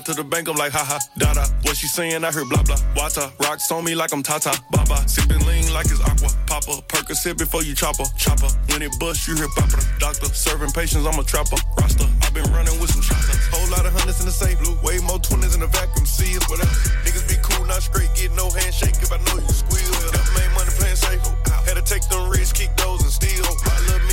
ha. 0.00 0.12
To 0.12 0.14
the 0.14 0.24
bank, 0.24 0.48
I'm 0.48 0.56
like 0.56 0.72
haha, 0.72 0.98
ha. 0.98 1.08
Da 1.18 1.34
da. 1.34 1.44
What 1.62 1.76
she 1.76 1.86
saying, 1.86 2.24
I 2.24 2.32
heard 2.32 2.48
blah 2.48 2.62
blah. 2.62 2.76
Wata, 2.96 3.32
rocks 3.44 3.70
on 3.70 3.84
me 3.84 3.94
like 3.94 4.12
I'm 4.12 4.22
Tata. 4.22 4.52
Baba, 4.70 4.96
sipping 5.08 5.44
lean 5.46 5.72
like 5.72 5.86
it's 5.86 6.00
aqua. 6.00 6.28
Papa, 6.46 6.82
Percocet 6.88 7.38
before 7.38 7.62
you 7.62 7.74
chopper. 7.74 8.04
Chopper, 8.16 8.48
when 8.70 8.82
it 8.82 8.92
bust, 8.98 9.28
you 9.28 9.36
hear 9.36 9.48
papa. 9.56 9.78
Doctor, 9.98 10.26
serving 10.32 10.70
patients, 10.72 11.06
I'm 11.06 11.18
a 11.18 11.24
trapper. 11.24 11.56
Rasta, 11.78 12.08
I've 12.22 12.34
been 12.34 12.50
running 12.52 12.78
with 12.80 12.90
some 12.90 13.02
shots. 13.02 13.28
Whole 13.52 13.70
lot 13.70 13.86
of 13.86 13.92
hundreds 13.92 14.20
in 14.20 14.26
the 14.26 14.32
safe. 14.32 14.58
Blue, 14.60 14.76
way 14.82 14.98
more 15.04 15.18
twenties 15.18 15.54
in 15.54 15.60
the 15.60 15.68
vacuum. 15.68 16.06
See 16.06 16.36
whatever. 16.48 16.70
Niggas 17.04 17.28
be 17.28 17.36
cool, 17.42 17.66
not 17.66 17.82
straight. 17.82 18.10
Get 18.14 18.32
no 18.34 18.50
handshake 18.50 18.96
if 19.00 19.12
I 19.12 19.18
know 19.28 19.38
you 19.38 19.52
squeal. 19.52 19.92
Never 20.10 20.32
made 20.34 20.52
money 20.56 20.72
playing 20.76 20.96
safe. 20.96 21.20
Had 21.66 21.76
to 21.76 21.84
take 21.84 22.02
them 22.08 22.28
risks, 22.30 22.58
kick 22.58 22.74
those 22.76 23.02
and 23.02 23.12
steal. 23.12 23.46
My 23.66 23.78
little 23.86 24.09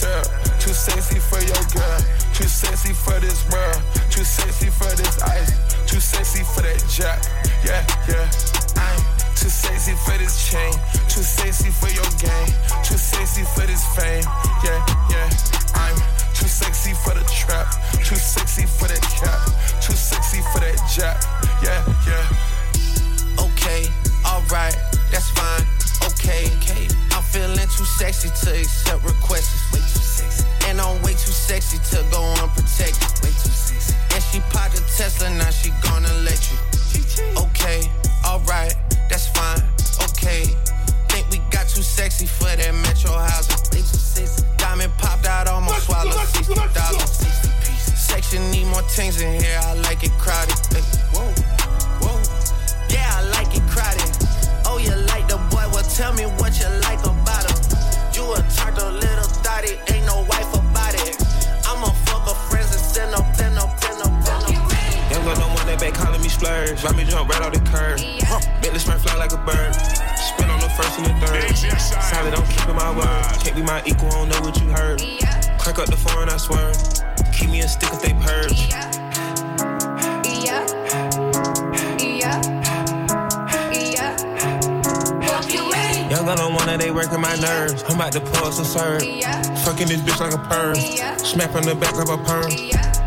syrup. 0.00 0.26
Too 0.58 0.72
sexy 0.72 1.18
for 1.18 1.40
your 1.44 1.64
girl. 1.76 2.00
Too 2.32 2.48
sexy 2.48 2.94
for 2.94 3.20
this 3.20 3.44
world. 3.52 3.82
Too 4.10 4.24
sexy 4.24 4.69
More 48.80 48.88
things 48.88 49.20
in 49.20 49.38
here, 49.42 49.60
I 49.60 49.74
like 49.84 50.02
it 50.04 50.12
crowded. 50.16 50.56
Ay, 50.72 50.80
whoa, 51.12 51.28
whoa. 52.00 52.16
Yeah, 52.88 53.12
I 53.12 53.20
like 53.28 53.52
it 53.52 53.60
crowded. 53.68 54.08
Oh, 54.64 54.80
you 54.80 54.96
like 55.04 55.28
the 55.28 55.36
boy? 55.52 55.68
Well, 55.68 55.84
tell 55.84 56.14
me 56.16 56.24
what 56.40 56.56
you 56.56 56.64
like 56.88 57.04
about 57.04 57.44
him. 57.44 57.60
You 58.16 58.24
a 58.32 58.40
turtle, 58.56 58.88
little 58.88 59.28
thotty, 59.44 59.76
ain't 59.92 60.06
no 60.06 60.24
wife 60.24 60.48
about 60.56 60.96
it. 60.96 61.12
I'ma 61.68 61.92
fuck 62.08 62.24
a 62.24 62.32
fucker, 62.32 62.48
friends 62.48 62.72
and 62.72 62.80
send 62.80 63.12
up, 63.12 63.28
send 63.36 63.58
up, 63.58 63.68
send 63.84 64.00
up, 64.00 64.08
send 64.24 64.48
up. 64.48 65.12
Young 65.12 65.24
got 65.28 65.36
no 65.36 65.48
more, 65.52 65.60
money 65.60 65.76
back 65.76 65.92
calling 65.92 66.22
me 66.22 66.30
splurge. 66.30 66.82
Let 66.82 66.96
me 66.96 67.04
jump 67.04 67.28
right 67.28 67.42
off 67.42 67.52
the 67.52 67.60
curb. 67.68 68.00
Yeah. 68.00 68.24
Huh. 68.32 68.40
Bentley 68.64 68.80
sprint 68.80 69.02
fly 69.02 69.14
like 69.20 69.36
a 69.36 69.40
bird. 69.44 69.76
Spin 70.16 70.48
on 70.48 70.56
the 70.58 70.72
first 70.72 70.96
and 70.96 71.04
the 71.04 71.14
third. 71.20 71.52
Solid, 71.84 72.32
I'm 72.32 72.48
keeping 72.48 72.76
my 72.80 72.96
word. 72.96 73.44
Can't 73.44 73.56
be 73.56 73.62
my 73.62 73.82
equal, 73.84 74.08
I 74.08 74.24
don't 74.24 74.28
know 74.32 74.40
what 74.40 74.56
you 74.56 74.72
heard. 74.72 75.04
Yeah. 75.04 75.36
Crack 75.60 75.78
up 75.78 75.92
the 75.92 76.00
phone, 76.00 76.30
I 76.30 76.38
swear. 76.38 76.72
Keep 77.40 77.50
me 77.50 77.60
a 77.60 77.68
stick 77.68 77.88
if 77.90 78.02
they 78.02 78.12
purge. 78.12 78.68
Young 86.10 86.28
on 86.28 86.54
one 86.54 86.66
that 86.66 86.76
they 86.80 86.90
working 86.90 87.18
my 87.18 87.34
nerves. 87.36 87.82
I'm 87.88 87.94
about 87.96 88.12
to 88.12 88.20
pause 88.20 88.58
and 88.58 88.66
serve. 88.66 89.00
Fucking 89.64 89.88
this 89.88 90.02
bitch 90.02 90.20
like 90.20 90.34
a 90.34 90.38
perm. 90.52 90.74
Smack 91.16 91.54
on 91.54 91.62
the 91.62 91.74
back 91.74 91.94
of 91.94 92.10
a 92.10 92.18
perm. 92.18 92.52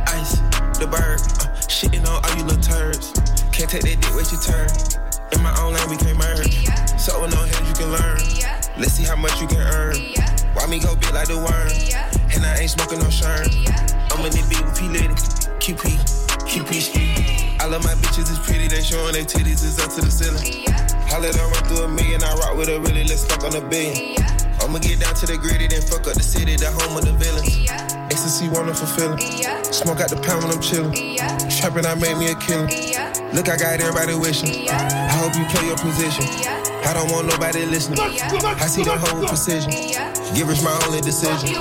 Ice, 0.08 0.40
the 0.80 0.88
bird. 0.90 1.22
Uh, 1.22 1.54
shitting 1.70 2.02
on 2.08 2.26
all 2.26 2.36
you 2.36 2.44
little 2.44 2.60
turds. 2.60 3.14
Can't 3.52 3.70
take 3.70 3.84
that 3.84 4.02
dick, 4.02 4.16
wait 4.16 4.32
your 4.32 4.42
turn. 4.42 4.68
In 5.32 5.44
my 5.44 5.54
own 5.62 5.74
lane, 5.74 5.90
we 5.92 5.98
can't 5.98 6.18
merge. 6.18 6.66
So 7.00 7.22
with 7.22 7.30
no 7.30 7.38
hands, 7.38 7.70
you 7.70 7.76
can 7.76 7.92
learn. 7.92 8.18
Let's 8.80 8.94
see 8.94 9.04
how 9.04 9.16
much 9.16 9.40
you 9.40 9.46
can 9.46 9.62
earn. 9.62 9.96
Why 10.56 10.66
me 10.66 10.80
go 10.80 10.96
big 10.96 11.14
like 11.14 11.28
the 11.28 11.38
worm? 11.38 11.70
And 12.34 12.44
I 12.44 12.62
ain't 12.62 12.72
smoking 12.72 12.98
no 12.98 13.12
shirt. 13.12 13.93
I'm 14.14 14.26
in 14.26 14.32
the 14.32 14.46
beat 14.48 14.62
with 14.62 14.78
P 14.78 14.88
Litty. 14.90 15.10
QP, 15.58 15.98
QP. 16.46 17.60
I 17.60 17.66
love 17.66 17.84
my 17.84 17.96
bitches, 17.96 18.30
it's 18.30 18.40
pretty. 18.46 18.68
They 18.68 18.82
showing 18.82 19.14
their 19.14 19.24
titties, 19.24 19.66
is 19.66 19.80
up 19.80 19.90
to 19.96 20.02
the 20.02 20.12
ceiling. 20.12 20.64
Let 21.24 21.36
her 21.36 21.48
run 21.48 21.64
through 21.64 21.86
a 21.86 21.88
million, 21.88 22.22
I 22.22 22.36
rock 22.36 22.58
with 22.58 22.68
her 22.68 22.82
really, 22.82 23.06
let's 23.06 23.24
fuck 23.24 23.46
on 23.46 23.56
a 23.56 23.62
billion. 23.62 24.20
I'ma 24.60 24.80
get 24.80 25.00
down 25.00 25.16
to 25.16 25.26
the 25.26 25.38
gritty, 25.38 25.68
then 25.68 25.82
fuck 25.82 26.06
up 26.06 26.16
the 26.16 26.22
city, 26.22 26.58
the 26.58 26.68
home 26.68 26.98
of 26.98 27.06
the 27.06 27.14
villains. 27.14 27.64
Ecstasy, 28.12 28.50
wonderful 28.50 28.88
feeling. 28.92 29.18
Smoke 29.72 30.02
out 30.02 30.10
the 30.10 30.20
pound 30.20 30.44
when 30.44 30.52
I'm 30.52 30.60
chillin'. 30.60 30.92
Trapping, 31.48 31.86
I 31.86 31.96
made 31.96 32.18
me 32.20 32.28
a 32.28 32.36
killer. 32.36 32.68
Look, 33.32 33.48
I 33.48 33.56
got 33.56 33.80
everybody 33.80 34.20
wishing. 34.20 34.68
I 34.68 35.16
hope 35.16 35.32
you 35.40 35.46
play 35.48 35.64
your 35.66 35.80
position. 35.80 36.28
I 36.84 36.92
don't 36.92 37.10
want 37.10 37.32
nobody 37.32 37.64
listening. 37.66 38.04
I 38.04 38.68
see 38.68 38.84
the 38.84 39.00
whole 39.00 39.24
precision. 39.24 39.72
Give 40.36 40.50
us 40.50 40.60
my 40.60 40.76
only 40.84 41.00
decision. 41.00 41.56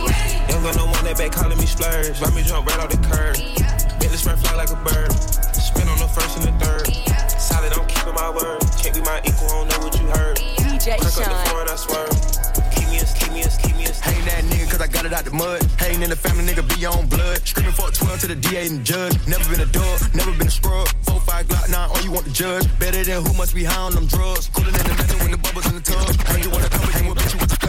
Young 0.49 0.62
got 0.62 0.76
no 0.76 0.87
one 0.87 1.04
that 1.04 1.18
back 1.18 1.32
calling 1.32 1.58
me 1.58 1.66
splurge. 1.66 2.20
Let 2.20 2.34
me 2.34 2.42
jump 2.42 2.66
right 2.66 2.80
off 2.80 2.90
the 2.90 2.99
curb. 3.06 3.37
Make 4.00 4.11
this 4.11 4.20
spread 4.20 4.38
fly 4.38 4.54
like 4.56 4.70
a 4.70 4.80
bird. 4.82 5.12
Spin 5.54 5.88
on 5.88 5.99
the 5.99 6.08
first 6.08 6.38
and 6.38 6.46
the 6.49 6.54
third. 6.64 6.87
Solid, 7.38 7.72
I'm 7.72 7.87
keeping 7.87 8.14
my 8.14 8.30
word. 8.30 8.61
Can't 8.80 8.94
be 8.94 9.02
my 9.02 9.20
equal, 9.25 9.46
I 9.46 9.62
don't 9.62 9.68
know 9.70 9.80
what 9.87 9.94
you 10.00 10.06
heard. 10.11 10.37
DJ 10.58 10.99
Crack 10.99 11.06
up 11.06 11.14
the 11.14 11.22
Shynn. 11.22 11.46
phone, 11.46 11.68
I 11.68 11.76
swear. 11.76 12.06
Keep 12.75 12.88
me 12.90 12.99
a, 12.99 13.06
keep 13.06 13.32
me 13.32 13.42
a, 13.42 13.50
keep 13.62 13.76
me 13.78 13.84
a. 13.87 13.92
Ain't 13.94 14.26
that 14.26 14.42
nigga 14.50 14.66
cause 14.70 14.80
I 14.80 14.88
got 14.88 15.06
it 15.06 15.12
out 15.12 15.25
the 15.25 15.30
mud. 15.30 15.62
Hating 15.78 16.02
in 16.02 16.11
the 16.11 16.16
family, 16.16 16.44
nigga 16.44 16.66
be 16.66 16.84
on 16.87 17.06
blood. 17.06 17.38
Screaming 17.46 17.72
for 17.72 17.88
a 17.88 17.92
12 17.92 18.20
to 18.20 18.26
the 18.26 18.37
DA 18.37 18.66
and 18.66 18.80
the 18.80 18.84
judge. 18.84 19.14
Never 19.26 19.44
been 19.50 19.61
a 19.61 19.70
dog, 19.70 20.00
never 20.14 20.32
been 20.32 20.49
a 20.49 20.50
scrub. 20.50 20.88
4 21.06 21.20
5 21.20 21.46
Glock 21.46 21.70
9, 21.70 21.88
all 21.90 22.02
you 22.02 22.11
want 22.11 22.26
the 22.26 22.34
judge. 22.34 22.66
Better 22.78 23.02
than 23.04 23.25
who 23.25 23.32
must 23.34 23.54
be 23.54 23.64
high 23.64 23.82
on 23.82 23.94
them 23.94 24.06
drugs. 24.06 24.49
Cooler 24.50 24.70
than 24.70 24.87
the 24.87 24.94
method 24.99 25.18
when 25.22 25.30
the 25.30 25.38
bubbles 25.38 25.66
in 25.70 25.75
the 25.76 25.82
tub. 25.82 26.11
Heard 26.26 26.44
you 26.44 26.50
wanna 26.50 26.68
come 26.68 26.87
with 26.87 26.99
you, 26.99 27.14
bitch, 27.14 27.34
you 27.34 27.38
with 27.38 27.50
the 27.50 27.62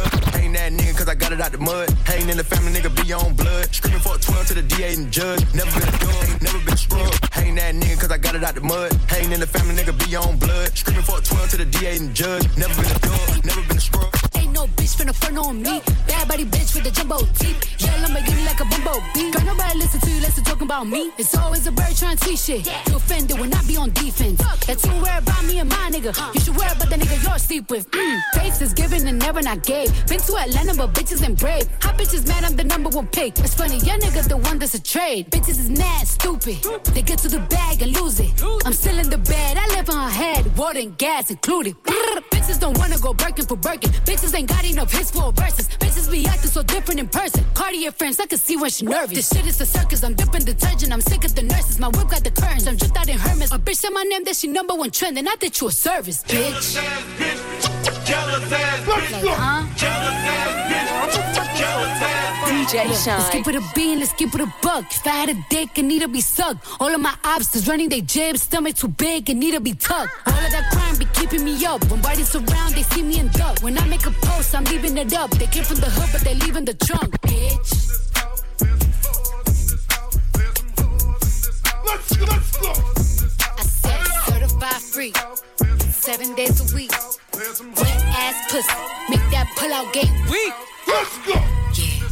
Ain't 0.44 0.56
that 0.56 0.74
nigga 0.74 0.98
cause 0.98 1.08
I 1.08 1.16
got 1.16 1.32
it 1.32 1.40
out 1.40 1.54
the 1.54 1.58
mud. 1.58 1.90
Hating 2.06 2.28
in 2.28 2.36
the 2.36 2.44
family, 2.44 2.74
nigga 2.74 2.92
be 2.92 3.14
on 3.14 3.34
blood. 3.34 3.74
Screaming 3.74 4.02
for 4.02 4.16
a 4.16 4.20
12 4.20 4.48
to 4.48 4.54
the 4.56 4.62
DA 4.62 4.94
and 4.94 5.10
judge. 5.10 5.40
Never 5.56 5.72
been 5.72 5.88
a 5.88 5.98
dog, 6.04 6.42
never 6.42 6.60
been 6.60 6.74
a 6.74 6.78
scrub. 6.78 7.14
Ain't 7.38 7.56
that 7.56 7.74
nigga 7.76 8.02
cause 8.02 8.12
I 8.12 8.18
got 8.18 8.36
it 8.36 8.44
out 8.44 8.56
the 8.56 8.62
mud. 8.62 8.92
Hating 9.08 9.32
in 9.32 9.40
the 9.40 9.48
family, 9.48 9.74
nigga 9.74 9.96
be 9.96 10.18
on 10.18 10.38
blood. 10.38 10.78
Screaming 10.78 11.04
for 11.04 11.20
a 11.20 11.22
12 11.22 11.50
to 11.52 11.58
the 11.58 11.66
DA 11.66 11.96
and 11.96 12.14
judge. 12.14 12.44
Never 12.58 12.76
been 12.76 12.92
a 12.92 13.00
dog, 13.00 13.46
never 13.46 13.62
been 13.70 13.78
a 13.78 14.23
scrub. 14.64 14.76
Bitch 14.76 14.96
finna 14.96 15.14
front 15.14 15.38
on 15.38 15.62
me. 15.62 15.82
Bad 16.08 16.28
body 16.28 16.46
bitch 16.46 16.76
with 16.76 16.84
the 16.84 16.92
jumbo 16.92 17.18
teeth. 17.40 17.82
Yeah, 17.82 18.06
Lamborghini 18.06 18.46
like 18.46 18.60
a 18.60 18.66
bumblebee. 18.66 19.32
Girl, 19.32 19.46
nobody 19.46 19.80
listen 19.80 20.00
to 20.02 20.10
you, 20.10 20.22
listen 20.22 20.44
talking 20.44 20.64
about 20.64 20.88
me. 20.88 21.12
It's 21.18 21.36
always 21.38 21.66
a 21.68 21.72
bird 21.72 21.96
trying 21.96 22.18
to 22.18 22.24
tweet 22.26 22.40
shit. 22.40 22.66
You 22.88 22.96
offended 22.96 23.40
when 23.40 23.54
I 23.54 23.62
be 23.64 23.78
on 23.78 23.92
defense. 23.92 24.42
That's 24.66 24.82
too 24.82 24.92
worried 25.02 25.24
about 25.24 25.44
me 25.46 25.60
and 25.60 25.70
my 25.70 25.90
nigga. 25.92 26.14
You 26.34 26.42
should 26.42 26.56
worry 26.56 26.72
about 26.72 26.90
the 26.90 26.96
nigga 26.96 27.24
you're 27.24 27.40
sleep 27.40 27.70
with. 27.70 27.90
Mm. 27.92 28.20
Face 28.36 28.62
is 28.62 28.74
given 28.74 29.08
and 29.08 29.20
never 29.20 29.42
not 29.42 29.64
gave. 29.64 29.90
Been 30.08 30.20
to 30.20 30.38
Atlanta, 30.38 30.74
but 30.76 30.94
bitches 30.94 31.24
ain't 31.28 31.40
brave. 31.40 31.68
Hot 31.82 31.98
bitches 31.98 32.28
mad, 32.28 32.44
I'm 32.44 32.56
the 32.56 32.64
number 32.64 32.90
one 32.90 33.08
pick. 33.08 33.40
It's 33.40 33.56
funny, 33.56 33.78
your 33.78 33.98
nigga 34.00 34.28
the 34.28 34.38
one 34.38 34.60
that's 34.60 34.76
a 34.76 34.82
trade. 34.82 35.30
Bitches 35.32 35.60
is 35.60 35.70
mad, 35.70 36.08
stupid. 36.08 36.58
They 36.94 37.02
get 37.02 37.20
to 37.20 37.30
the 37.30 37.40
bag 37.40 37.82
and 37.82 37.92
lose 38.00 38.20
it. 38.20 38.32
I'm 38.66 38.74
still 38.74 38.98
in 39.00 39.10
the 39.10 39.18
bed, 39.18 39.58
I 39.58 39.68
live 39.76 39.90
on 39.90 40.10
her 40.10 40.10
head. 40.10 40.58
Water 40.58 40.80
and 40.80 40.98
gas 40.98 41.30
included. 41.30 41.76
Bitches 42.44 42.60
don't 42.60 42.78
wanna 42.78 43.00
go 43.00 43.14
Birkin 43.14 43.46
for 43.46 43.56
Birkin. 43.56 43.90
Bitches 44.04 44.36
ain't 44.36 44.50
got 44.50 44.66
enough 44.66 44.92
hits 44.92 45.12
for 45.12 45.32
verses. 45.32 45.70
Bitches 45.80 46.12
be 46.12 46.28
acting 46.28 46.52
so 46.52 46.62
different 46.62 47.00
in 47.00 47.08
person. 47.08 47.46
Cartier 47.54 47.90
friends, 47.94 48.20
I 48.20 48.26
can 48.26 48.38
see 48.38 48.58
when 48.58 48.70
she 48.70 48.86
nervous. 48.86 49.16
This 49.16 49.30
shit 49.30 49.48
is 49.48 49.62
a 49.62 49.66
circus, 49.66 50.04
I'm 50.04 50.14
dipping 50.14 50.44
detergent. 50.44 50.92
I'm 50.92 51.00
sick 51.00 51.24
of 51.24 51.34
the 51.36 51.44
nurses. 51.44 51.80
My 51.80 51.88
whip 51.88 52.10
got 52.10 52.26
the 52.26 52.32
curtains. 52.32 52.68
I'm 52.68 52.76
just 52.76 52.98
out 52.98 53.08
in 53.08 53.18
Hermes. 53.18 53.54
A 53.54 53.58
bitch 53.58 53.78
said 53.78 53.92
my 53.92 54.04
name, 54.04 54.26
that 54.26 54.36
she 54.36 54.50
number 54.50 54.76
one 54.76 54.92
trend. 54.92 55.18
And 55.18 55.30
I 55.30 55.36
did 55.38 55.62
you 55.62 55.70
a 55.70 55.72
service, 55.72 56.22
bitch. 56.24 56.76
Like, 59.14 59.24
huh? 59.24 60.33
DJ 62.64 62.88
Let's 62.88 63.04
Shynn. 63.04 63.32
keep 63.32 63.48
it 63.48 63.56
a 63.56 63.64
bean, 63.76 64.00
let's 64.00 64.14
keep 64.14 64.34
it 64.34 64.40
a 64.40 64.54
buck. 64.62 64.86
If 64.90 65.06
I 65.06 65.10
had 65.10 65.30
a 65.30 65.46
dick, 65.50 65.78
it 65.78 65.84
need 65.84 66.02
to 66.02 66.08
be 66.08 66.22
sucked. 66.22 66.66
All 66.80 66.94
of 66.94 67.02
my 67.02 67.14
obstacles 67.26 67.68
running 67.68 67.90
they 67.90 68.00
jibs, 68.00 68.44
stomach 68.44 68.76
too 68.76 68.88
big, 68.88 69.30
it 69.30 69.36
need 69.36 69.52
to 69.52 69.60
be 69.60 69.74
tucked. 69.74 70.14
All 70.26 70.34
of 70.34 70.52
that 70.52 70.72
crime 70.72 70.98
be 70.98 71.06
keeping 71.14 71.44
me 71.44 71.66
up. 71.66 71.84
When 71.92 72.02
bodies 72.02 72.34
around, 72.36 72.74
they 72.74 72.84
see 72.84 73.04
me 73.04 73.20
in 73.20 73.28
duck. 73.30 73.60
When 73.60 73.78
I 73.78 73.86
make 73.88 74.06
a 74.06 74.12
post, 74.12 74.56
I'm 74.56 74.64
leaving 74.66 74.98
it 74.98 75.14
up. 75.14 75.32
They 75.32 75.48
came 75.48 75.66
from 75.66 75.78
the 75.78 75.90
hood, 75.90 76.10
but 76.14 76.22
they 76.22 76.36
leaving 76.36 76.64
the 76.64 76.74
trunk, 76.76 77.20
bitch. 77.22 78.00
Let's 81.86 82.58
go, 82.58 82.72
I 83.58 83.64
said 83.64 84.04
certified 84.26 84.82
free, 84.82 85.14
seven 85.92 86.34
days 86.36 86.72
a 86.72 86.76
week. 86.76 86.92
Wet 87.76 88.02
ass 88.24 88.52
pussy, 88.52 88.74
make 89.10 89.26
that 89.32 89.52
pull 89.58 89.74
out 89.74 89.92
game 89.92 90.14
weak. 90.32 90.54
Let's 90.88 91.18
go. 91.28 91.34
Yeah, 91.34 92.03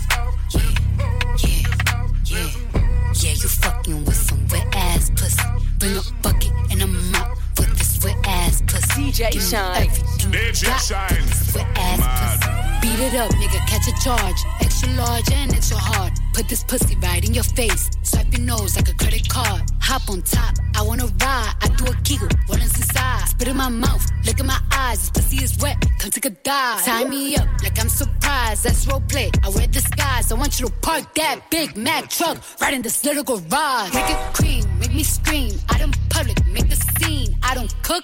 Bring 5.82 5.98
a 5.98 6.02
bucket 6.22 6.52
and 6.70 6.80
a 6.84 6.86
mop 6.86 7.40
for 7.56 7.64
this 7.64 8.04
wet 8.04 8.16
ass 8.26 8.62
pussy. 8.68 9.10
DJ 9.12 9.32
Give 9.32 9.42
me 9.42 9.50
Shynn. 9.50 9.76
everything 9.78 10.32
DJ 10.32 10.66
got 10.68 10.78
Shynn. 10.78 11.26
this 11.26 11.56
wet 11.56 11.66
ass 11.76 12.38
pussy. 12.38 12.62
Beat 12.82 13.00
it 13.08 13.16
up, 13.16 13.32
nigga, 13.32 13.60
catch 13.66 13.88
a 13.88 14.04
charge. 14.04 14.38
Extra 14.60 14.90
large 14.94 15.32
and 15.32 15.52
extra 15.56 15.78
hard. 15.78 16.14
Put 16.36 16.48
this 16.48 16.64
pussy 16.64 16.96
right 16.98 17.26
in 17.28 17.34
your 17.34 17.44
face. 17.44 17.90
Swipe 18.04 18.32
your 18.32 18.42
nose 18.42 18.76
like 18.76 18.90
a 18.90 18.94
credit 18.94 19.28
card. 19.28 19.64
Hop 19.82 20.08
on 20.08 20.22
top, 20.22 20.54
I 20.76 20.84
wanna 20.84 21.08
ride. 21.08 21.54
I 21.64 21.68
do 21.78 21.86
a 21.86 21.96
giggle, 22.04 22.30
what 22.46 22.60
is 22.60 22.76
inside? 22.78 23.30
Spit 23.30 23.48
in 23.48 23.58
my 23.58 23.70
mouth, 23.70 24.06
look 24.24 24.40
in 24.40 24.46
my 24.46 24.60
eyes. 24.72 25.00
This 25.00 25.10
pussy 25.10 25.44
is 25.44 25.58
wet, 25.64 25.84
come 25.98 26.12
take 26.12 26.26
a 26.26 26.30
dive. 26.30 26.86
Tie 26.86 27.06
me 27.06 27.36
up 27.38 27.48
like 27.64 27.80
I'm 27.80 27.90
surprised. 27.90 28.66
That's 28.66 28.86
role 28.88 29.02
play. 29.10 29.32
I 29.44 29.50
wear 29.50 29.66
disguise. 29.66 30.32
I 30.32 30.36
want 30.36 30.60
you 30.60 30.68
to 30.68 30.74
park 30.82 31.16
that 31.16 31.50
Big 31.50 31.76
Mac 31.76 32.08
truck 32.12 32.38
right 32.62 32.74
in 32.74 32.84
this 32.84 33.04
little 33.04 33.24
garage. 33.24 33.94
Make 33.96 34.10
it 34.12 34.34
cream, 34.36 34.64
make 34.82 34.94
me 34.96 35.04
scream. 35.04 35.60
I 35.70 35.78
don't 35.78 35.96
public, 36.10 36.44
make 36.48 36.68
the 36.68 36.76
scene. 36.76 37.38
I 37.44 37.54
don't 37.54 37.72
cook. 37.84 38.04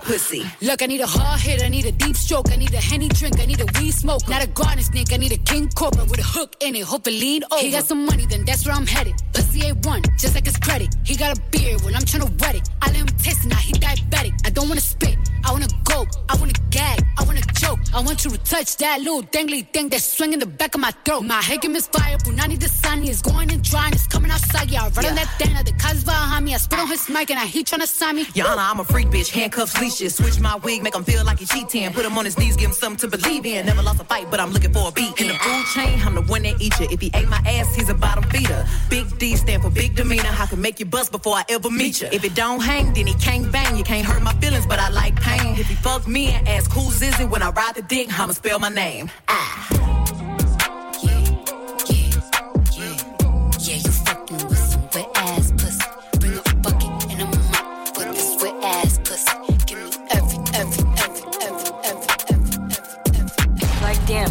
pussy. 0.01 0.43
Look, 0.61 0.81
I 0.81 0.85
need 0.85 1.01
a 1.01 1.07
hard 1.07 1.39
hit, 1.39 1.63
I 1.63 1.69
need 1.69 1.85
a 1.85 1.91
deep 1.91 2.15
stroke, 2.15 2.51
I 2.51 2.55
need 2.55 2.73
a 2.73 2.77
henny 2.81 3.07
drink, 3.09 3.39
I 3.39 3.45
need 3.45 3.61
a 3.61 3.65
weed 3.79 3.91
smoke. 3.91 4.27
Not 4.27 4.43
a 4.43 4.47
garden 4.47 4.83
snake, 4.83 5.13
I 5.13 5.17
need 5.17 5.31
a 5.31 5.37
king 5.37 5.69
cobra 5.69 6.03
with 6.05 6.19
a 6.19 6.23
hook 6.23 6.55
in 6.61 6.75
it, 6.75 6.83
hope 6.83 7.07
it 7.07 7.11
lean 7.11 7.43
over. 7.51 7.61
He 7.61 7.71
got 7.71 7.85
some 7.85 8.05
money, 8.05 8.25
then 8.25 8.45
that's 8.45 8.65
where 8.65 8.75
I'm 8.75 8.87
headed. 8.87 9.15
Pussy 9.33 9.61
A1, 9.61 10.17
just 10.17 10.35
like 10.35 10.45
his 10.45 10.57
credit. 10.57 10.95
He 11.05 11.15
got 11.15 11.37
a 11.37 11.41
beard 11.51 11.81
when 11.83 11.95
I'm 11.95 12.05
trying 12.05 12.25
to 12.25 12.31
wet 12.39 12.55
it. 12.55 12.69
I 12.81 12.87
let 12.87 12.97
him 12.97 13.07
taste 13.07 13.45
it, 13.45 13.49
now 13.49 13.57
he 13.57 13.73
diabetic. 13.73 14.33
I 14.45 14.49
don't 14.49 14.67
wanna 14.67 14.81
spit, 14.81 15.17
I 15.45 15.51
wanna 15.51 15.67
go, 15.83 16.05
I 16.29 16.35
wanna 16.37 16.53
gag, 16.69 16.99
wanna 17.31 17.45
choke. 17.53 17.79
I 17.93 17.99
want 18.01 18.23
you 18.25 18.31
to 18.31 18.37
touch 18.37 18.77
that 18.77 18.99
little 18.99 19.23
dangly 19.23 19.67
thing 19.71 19.89
that's 19.89 20.03
swinging 20.03 20.39
the 20.39 20.45
back 20.45 20.75
of 20.75 20.81
my 20.81 20.91
throat. 21.05 21.21
My 21.21 21.41
head 21.41 21.63
is 21.63 21.87
fire, 21.87 22.17
Punani 22.17 22.59
the 22.59 22.67
sun 22.67 23.03
is 23.03 23.21
going 23.21 23.51
and 23.51 23.63
drying, 23.63 23.93
it's 23.93 24.07
coming 24.07 24.31
outside. 24.31 24.69
Yeah, 24.69 24.85
I 24.85 24.89
run 24.89 25.05
on 25.05 25.15
that 25.15 25.29
thing, 25.39 25.53
the 25.63 25.71
cars 25.73 26.03
behind 26.03 26.45
me. 26.45 26.53
I 26.53 26.57
spit 26.57 26.79
on 26.79 26.87
his 26.87 27.09
mic 27.09 27.29
and 27.29 27.39
I 27.39 27.45
heat 27.45 27.67
tryna 27.67 27.87
sign 27.87 28.15
me. 28.17 28.25
Honor, 28.41 28.61
I'm 28.61 28.79
a 28.79 28.83
freak 28.83 29.07
bitch, 29.07 29.29
handcuffs, 29.29 29.79
leashes. 29.79 30.15
Switch 30.15 30.39
my 30.39 30.55
wig, 30.57 30.83
make 30.83 30.95
him 30.95 31.03
feel 31.03 31.23
like 31.23 31.39
he 31.39 31.45
cheating. 31.45 31.91
Put 31.93 32.05
him 32.05 32.17
on 32.17 32.25
his 32.25 32.37
knees, 32.37 32.55
give 32.57 32.69
him 32.69 32.73
something 32.73 33.09
to 33.09 33.17
believe 33.17 33.45
in. 33.45 33.65
Never 33.65 33.81
lost 33.81 34.01
a 34.01 34.03
fight, 34.03 34.27
but 34.29 34.39
I'm 34.39 34.51
looking 34.51 34.73
for 34.73 34.89
a 34.89 34.91
beat. 34.91 35.19
In 35.21 35.27
the 35.27 35.35
food 35.35 35.65
chain, 35.73 35.99
I'm 36.05 36.15
the 36.15 36.23
one 36.23 36.43
that 36.43 36.61
eat 36.61 36.77
you. 36.79 36.87
If 36.91 36.99
he 36.99 37.11
ate 37.13 37.29
my 37.29 37.41
ass, 37.45 37.75
he's 37.75 37.89
a 37.89 37.93
bottom 37.93 38.23
feeder. 38.25 38.65
Big 38.89 39.05
D 39.17 39.35
stand 39.35 39.63
for 39.63 39.69
big 39.69 39.95
demeanor. 39.95 40.33
I 40.37 40.45
can 40.47 40.61
make 40.61 40.79
you 40.79 40.85
bust 40.85 41.11
before 41.11 41.35
I 41.35 41.43
ever 41.49 41.69
meet 41.69 42.01
you. 42.01 42.09
If 42.11 42.23
it 42.23 42.35
don't 42.35 42.61
hang, 42.61 42.93
then 42.93 43.07
he 43.07 43.13
can't 43.15 43.51
bang. 43.51 43.77
You 43.77 43.83
can't 43.83 44.05
hurt 44.05 44.21
my 44.21 44.33
feelings, 44.41 44.65
but 44.65 44.79
I 44.79 44.89
like 44.89 45.15
pain. 45.21 45.55
If 45.57 45.67
he 45.67 45.75
fuck 45.75 46.07
me 46.07 46.27
and 46.27 46.47
ask 46.47 46.71
who's 46.71 47.01
is 47.01 47.19
it 47.21 47.29
when 47.29 47.41
I 47.41 47.49
ride 47.51 47.75
the 47.75 47.81
dick, 47.81 48.07
I'ma 48.19 48.33
spell 48.33 48.59
my 48.59 48.69
name. 48.69 49.09
Ah. 49.27 49.67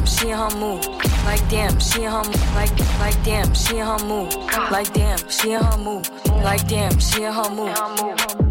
she 0.06 0.28
her 0.28 0.50
mood. 0.56 0.84
Like 1.24 1.48
damn, 1.48 1.80
she 1.80 2.02
her 2.02 2.22
mood. 2.24 2.40
Like 2.54 2.78
like 2.98 3.24
damn, 3.24 3.54
she 3.54 3.78
her 3.78 3.98
mood. 4.04 4.34
Like 4.70 4.92
damn, 4.92 5.18
she 5.30 5.52
her 5.52 5.76
mood. 5.78 6.08
Like 6.26 6.68
damn, 6.68 6.98
she 6.98 7.22
her 7.22 7.50
mood. 7.50 8.49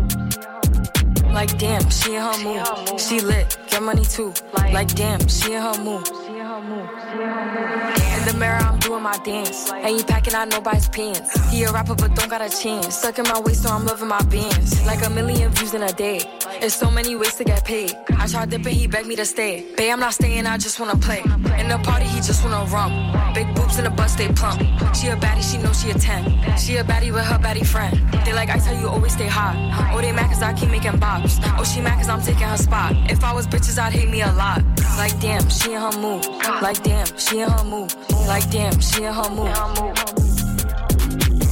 Like 1.39 1.57
damn, 1.57 1.89
she 1.89 2.15
in 2.15 2.21
her 2.21 2.37
mood. 2.43 2.99
She 2.99 3.21
lit, 3.21 3.57
get 3.69 3.81
money 3.81 4.03
too. 4.03 4.33
Like 4.73 4.93
damn, 4.93 5.25
she 5.29 5.53
in 5.53 5.61
her 5.61 5.81
mood. 5.81 6.05
In 6.05 8.25
the 8.25 8.35
mirror, 8.37 8.57
I'm 8.57 8.77
doing 8.79 9.01
my 9.01 9.17
dance. 9.19 9.71
Ain't 9.71 10.05
packing 10.05 10.33
out 10.33 10.49
nobody's 10.49 10.89
pants. 10.89 11.49
He 11.49 11.63
a 11.63 11.71
rapper, 11.71 11.95
but 11.95 12.13
don't 12.13 12.29
got 12.29 12.41
a 12.41 12.49
chance. 12.49 12.93
Stuck 12.93 13.19
in 13.19 13.23
my 13.23 13.39
waist, 13.39 13.63
so 13.63 13.69
I'm 13.69 13.85
loving 13.85 14.09
my 14.09 14.21
bands. 14.23 14.85
Like 14.85 15.05
a 15.05 15.09
million 15.09 15.49
views 15.51 15.73
in 15.73 15.81
a 15.81 15.93
day. 15.93 16.19
There's 16.59 16.75
so 16.75 16.91
many 16.91 17.15
ways 17.15 17.35
to 17.35 17.45
get 17.45 17.63
paid. 17.63 17.95
I 18.17 18.27
tried 18.27 18.49
dipping, 18.49 18.75
he 18.75 18.85
begged 18.85 19.07
me 19.07 19.15
to 19.15 19.25
stay. 19.25 19.65
Babe, 19.77 19.93
I'm 19.93 19.99
not 20.01 20.13
staying, 20.13 20.45
I 20.45 20.57
just 20.57 20.77
wanna 20.77 20.97
play. 20.97 21.21
In 21.57 21.69
the 21.69 21.79
party, 21.83 22.05
he 22.05 22.17
just 22.19 22.43
wanna 22.43 22.69
rum. 22.69 22.91
Big 23.33 23.47
boobs 23.55 23.77
in 23.77 23.85
the 23.85 23.89
bus, 23.89 24.15
they 24.15 24.27
plump. 24.27 24.59
She 24.93 25.07
a 25.07 25.15
baddie, 25.15 25.41
she 25.41 25.57
know 25.57 25.71
she 25.71 25.91
a 25.91 25.93
10. 25.93 26.57
She 26.57 26.75
a 26.75 26.83
baddie 26.83 27.13
with 27.13 27.23
her 27.23 27.39
baddie 27.39 27.65
friend. 27.65 27.97
They 28.25 28.33
like, 28.33 28.49
I 28.49 28.57
tell 28.57 28.77
you, 28.77 28.89
always 28.89 29.13
stay 29.13 29.27
hot. 29.27 29.55
Oh, 29.93 30.01
they 30.01 30.11
mad 30.11 30.29
cause 30.29 30.41
I 30.41 30.51
keep 30.53 30.69
making 30.69 30.99
bops. 30.99 31.39
Oh, 31.57 31.63
she 31.63 31.79
mad 31.79 31.97
cause 31.97 32.09
I'm 32.09 32.21
taking 32.21 32.47
her 32.47 32.57
spot. 32.57 32.93
If 33.09 33.23
I 33.23 33.33
was 33.33 33.47
bitches, 33.47 33.79
I'd 33.79 33.93
hate 33.93 34.09
me 34.09 34.21
a 34.21 34.33
lot. 34.33 34.61
Like, 34.97 35.17
damn, 35.21 35.47
she 35.49 35.73
in 35.73 35.79
her 35.79 35.97
mood. 35.97 36.25
Like, 36.61 36.83
damn, 36.83 37.07
she 37.17 37.39
in 37.39 37.49
her 37.49 37.63
mood. 37.63 37.95
Like, 38.27 38.51
damn, 38.51 38.77
she 38.81 39.03
in 39.03 39.13
her 39.13 39.29
mood. 39.29 39.55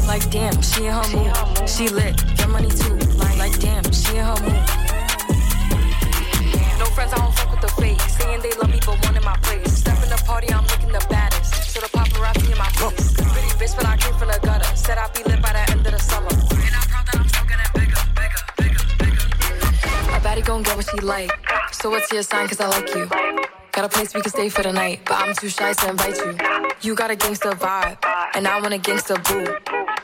Like, 0.06 0.30
damn, 0.32 0.62
she 0.62 0.86
in 0.86 0.94
her 0.94 1.08
mood. 1.16 1.70
She 1.70 1.88
lit, 1.88 2.16
get 2.36 2.50
money 2.50 2.70
too. 2.70 2.96
Like, 3.40 3.58
damn, 3.62 3.90
she 3.94 4.18
in 4.18 4.26
her 4.26 4.40
mood 4.44 4.87
friends, 6.98 7.14
I 7.14 7.18
don't 7.18 7.36
fuck 7.38 7.52
with 7.52 7.62
the 7.62 7.74
fake. 7.80 8.02
Saying 8.18 8.42
they 8.42 8.54
love 8.60 8.72
me, 8.72 8.80
but 8.84 8.98
one 9.06 9.16
in 9.16 9.24
my 9.24 9.38
place. 9.46 9.72
Step 9.84 10.02
in 10.02 10.10
the 10.10 10.20
party, 10.26 10.52
I'm 10.52 10.66
looking 10.66 10.92
the 10.92 11.06
baddest. 11.14 11.54
So 11.72 11.80
the 11.80 11.90
paparazzi 11.98 12.52
in 12.52 12.58
my 12.58 12.70
face. 12.82 13.14
Pretty 13.34 13.52
bitch, 13.60 13.76
but 13.78 13.86
I 13.86 13.96
came 13.98 14.16
from 14.20 14.30
the 14.34 14.40
gutter. 14.48 14.72
Said 14.76 14.98
I'd 14.98 15.14
be 15.14 15.22
lit 15.30 15.40
by 15.40 15.54
the 15.58 15.64
end 15.72 15.86
of 15.86 15.94
the 15.94 16.00
summer. 16.00 16.34
And 16.68 16.76
I'm 16.80 16.88
proud 16.92 17.06
that 17.08 17.18
I'm 17.22 17.28
still 17.30 17.48
getting 17.52 17.72
bigger, 17.78 18.02
bigger, 18.20 18.42
bigger, 18.60 18.84
bigger. 18.98 20.18
A 20.18 20.20
baddie 20.26 20.44
gon' 20.44 20.64
get 20.64 20.76
what 20.76 20.88
she 20.90 21.00
like. 21.16 21.32
So 21.72 21.92
what's 21.92 22.12
your 22.12 22.24
sign? 22.24 22.48
Cause 22.48 22.60
I 22.60 22.68
like 22.68 22.90
you. 22.96 23.06
Got 23.76 23.86
a 23.86 23.90
place 23.90 24.16
we 24.16 24.22
can 24.22 24.32
stay 24.32 24.50
for 24.50 24.64
the 24.64 24.74
night, 24.74 25.02
but 25.06 25.22
I'm 25.22 25.36
too 25.36 25.50
shy 25.50 25.74
to 25.74 25.90
invite 25.92 26.18
you. 26.18 26.34
You 26.82 26.96
got 26.96 27.12
a 27.12 27.16
gangster 27.16 27.52
vibe, 27.52 27.98
and 28.34 28.48
I 28.48 28.60
want 28.60 28.74
a 28.74 28.80
gangster 28.80 29.18
boo. 29.28 29.46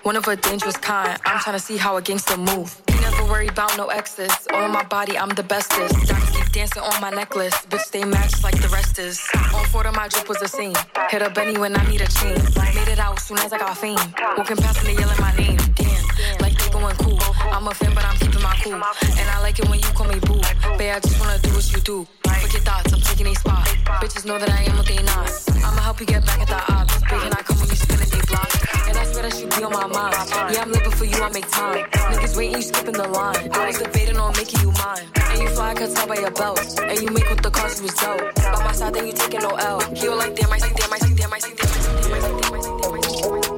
One 0.03 0.15
of 0.15 0.27
a 0.27 0.35
dangerous 0.35 0.77
kind. 0.77 1.19
I'm 1.25 1.39
trying 1.39 1.57
to 1.57 1.63
see 1.69 1.77
how 1.77 1.97
a 1.97 2.03
gangster 2.03 2.37
move. 2.37 2.69
Never 3.03 3.25
worry 3.25 3.47
about 3.47 3.77
no 3.77 3.87
exes. 3.87 4.31
On 4.53 4.71
my 4.71 4.83
body, 4.83 5.17
I'm 5.17 5.29
the 5.29 5.43
bestest. 5.43 5.93
Diamonds 6.07 6.31
keep 6.31 6.51
dancing 6.51 6.81
on 6.81 7.01
my 7.01 7.09
necklace. 7.09 7.53
Bitch, 7.69 7.91
they 7.91 8.03
match 8.05 8.43
like 8.43 8.59
the 8.61 8.69
rest 8.69 8.97
is. 8.97 9.19
On 9.53 9.65
photo, 9.65 9.91
my 9.91 10.07
drip 10.07 10.29
was 10.29 10.41
a 10.41 10.47
scene. 10.47 10.75
Hit 11.09 11.21
up 11.21 11.33
Benny 11.33 11.57
when 11.57 11.75
I 11.75 11.83
need 11.89 12.01
a 12.01 12.07
chain. 12.07 12.39
Made 12.75 12.87
it 12.87 12.99
out 12.99 13.17
as 13.17 13.23
soon 13.23 13.39
as 13.39 13.51
I 13.51 13.57
got 13.57 13.77
fame. 13.77 14.05
Walking 14.37 14.57
past 14.57 14.81
they 14.85 14.93
yelling 14.93 15.19
my 15.19 15.35
name. 15.35 15.57
Damn, 15.75 16.03
like 16.39 16.57
they 16.57 16.69
going 16.71 16.95
cool. 16.97 17.19
I'm 17.51 17.67
a 17.67 17.73
fan, 17.73 17.93
but 17.93 18.05
I'm 18.05 18.17
keeping 18.17 18.41
my 18.41 18.55
cool. 18.63 18.73
And 18.73 19.29
I 19.35 19.39
like 19.41 19.59
it 19.59 19.67
when 19.69 19.79
you 19.79 19.89
call 19.97 20.07
me 20.07 20.19
boo. 20.19 20.41
Babe, 20.77 20.95
I 20.95 20.99
just 20.99 21.19
wanna 21.19 21.39
do 21.39 21.49
what 21.53 21.71
you 21.73 21.81
do. 21.81 22.22
Forget 22.43 22.61
thoughts, 22.67 22.91
I'm 22.91 22.99
taking 22.99 23.27
a 23.27 23.35
spot. 23.35 23.67
Bitches 24.03 24.25
know 24.25 24.37
that 24.37 24.49
I 24.49 24.63
am 24.63 24.75
what 24.75 24.85
they 24.85 25.01
not. 25.03 25.31
I'ma 25.63 25.81
help 25.81 25.99
you 26.01 26.05
get 26.05 26.25
back 26.25 26.41
at 26.41 26.49
the 26.49 26.59
odds. 26.73 26.93
Big 27.07 27.23
and 27.23 27.33
I 27.33 27.41
come 27.47 27.57
when 27.59 27.69
you 27.69 27.75
spinning 27.75 28.09
they 28.09 28.21
block. 28.27 28.51
And 28.87 28.97
I 28.97 29.03
swear 29.05 29.23
that 29.23 29.39
you 29.39 29.47
be 29.47 29.63
on 29.63 29.71
my 29.71 29.87
mind. 29.87 30.15
Yeah, 30.51 30.63
I'm 30.63 30.71
living 30.71 30.91
for 30.91 31.05
you, 31.05 31.23
I 31.23 31.29
make 31.31 31.47
time. 31.49 31.85
Niggas 32.11 32.35
waiting, 32.35 32.57
you 32.57 32.61
skipping 32.61 32.93
the 32.93 33.03
the 33.03 33.09
line. 33.09 33.49
I 33.53 33.67
was 33.67 33.77
debating 33.79 34.17
on 34.17 34.33
making 34.35 34.61
you 34.61 34.71
mine. 34.71 35.07
And 35.31 35.41
you 35.41 35.49
fly, 35.55 35.73
could 35.73 35.95
tell 35.95 36.07
by 36.07 36.15
your 36.15 36.31
belt. 36.31 36.59
And 36.79 36.99
you 37.01 37.09
make 37.11 37.29
with 37.29 37.41
the 37.41 37.49
cause 37.49 37.79
you 37.79 37.83
was 37.83 37.95
dope. 37.95 38.35
By 38.35 38.59
my 38.63 38.71
side, 38.71 38.93
then 38.93 39.07
you 39.07 39.13
taking 39.13 39.41
no 39.41 39.55
L. 39.55 39.79
He 39.95 40.07
was 40.09 40.17
like, 40.17 40.35
damn, 40.35 40.51
I 40.51 40.57
see, 40.57 40.73
damn, 40.75 40.93
I 40.93 40.97
see, 40.99 41.13
damn, 41.15 41.33
I 41.33 41.39
see, 41.39 41.53
damn, 41.55 41.71
I 41.71 41.79
see, 41.79 41.95
damn, 42.01 42.13
I 42.13 42.19
see, 42.19 42.35
damn, 42.43 42.55
I 42.55 42.59
see, 42.59 42.75
damn, 42.81 42.95
I 42.95 43.01
see, 43.01 43.19
damn, 43.23 43.33
I 43.33 43.39
see. 43.39 43.53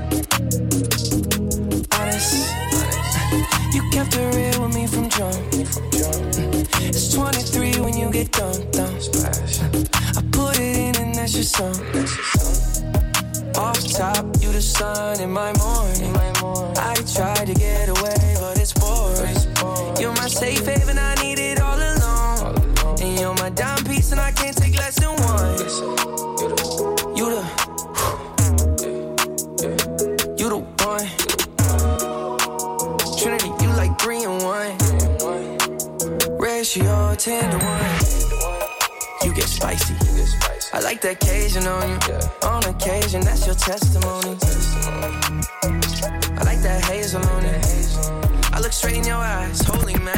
Honest, 1.95 2.33
honest. 2.75 3.75
You 3.75 3.83
kept 3.91 4.15
it 4.17 4.35
real 4.35 4.63
with 4.63 4.75
me 4.75 4.87
from 4.87 5.09
jump. 5.09 5.37
It's 6.83 7.15
23 7.15 7.81
when 7.81 7.97
you 7.97 8.11
get 8.11 8.33
done, 8.33 8.71
done. 8.71 9.01
Splash. 9.01 9.61
I 9.63 10.23
put 10.33 10.59
it 10.59 10.77
in 10.77 10.97
and 11.03 11.15
that's 11.15 11.35
your 11.35 11.45
song. 11.45 11.77
Off 13.57 13.81
top, 13.93 14.25
you 14.41 14.53
the 14.53 14.63
sun 14.63 15.21
in 15.21 15.31
my 15.33 15.53
morning. 15.59 16.08
10 37.29 37.51
to 37.51 37.59
1. 37.59 39.25
You 39.25 39.35
get 39.35 39.45
spicy. 39.45 39.93
I 40.73 40.81
like 40.81 41.03
the 41.03 41.11
occasion 41.11 41.67
on 41.67 41.87
you. 42.09 42.49
On 42.49 42.65
occasion, 42.65 43.21
that's 43.21 43.45
your 43.45 43.55
testimony. 43.55 44.39
I 46.39 46.43
like 46.43 46.63
that 46.63 46.83
hazel 46.87 47.21
on 47.21 47.45
it. 47.45 47.67
I 48.51 48.61
look 48.61 48.73
straight 48.73 48.97
in 48.97 49.05
your 49.05 49.17
eyes, 49.17 49.61
holy 49.61 49.93
matrimony. 49.97 50.18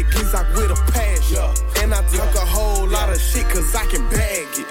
I 0.00 0.02
told 0.02 0.26
that 0.32 0.46
giz 0.52 0.56
with 0.56 0.70
a 0.70 0.92
passion. 0.92 1.36
Yeah. 1.36 1.82
And 1.82 1.92
I 1.92 2.00
talk 2.08 2.34
a 2.34 2.46
whole 2.46 2.88
lot 2.88 3.10
of 3.10 3.20
shit 3.20 3.46
cause 3.48 3.74
I 3.74 3.84
can 3.86 4.08
bag 4.08 4.48
it. 4.56 4.66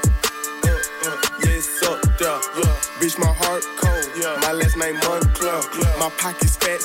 Uh, 0.66 0.74
uh, 1.06 1.18
yes, 1.46 1.84
up 1.84 2.02
there. 2.18 2.42
Yeah. 2.58 2.74
Bitch, 2.98 3.20
my 3.20 3.28
heart 3.28 3.64
cold. 3.78 4.10
Yeah. 4.18 4.38
My 4.42 4.54
last 4.54 4.76
name 4.78 4.96
Moncler. 4.98 5.62
Yeah. 5.78 6.00
My 6.00 6.10
pockets 6.18 6.56
fat 6.58 6.79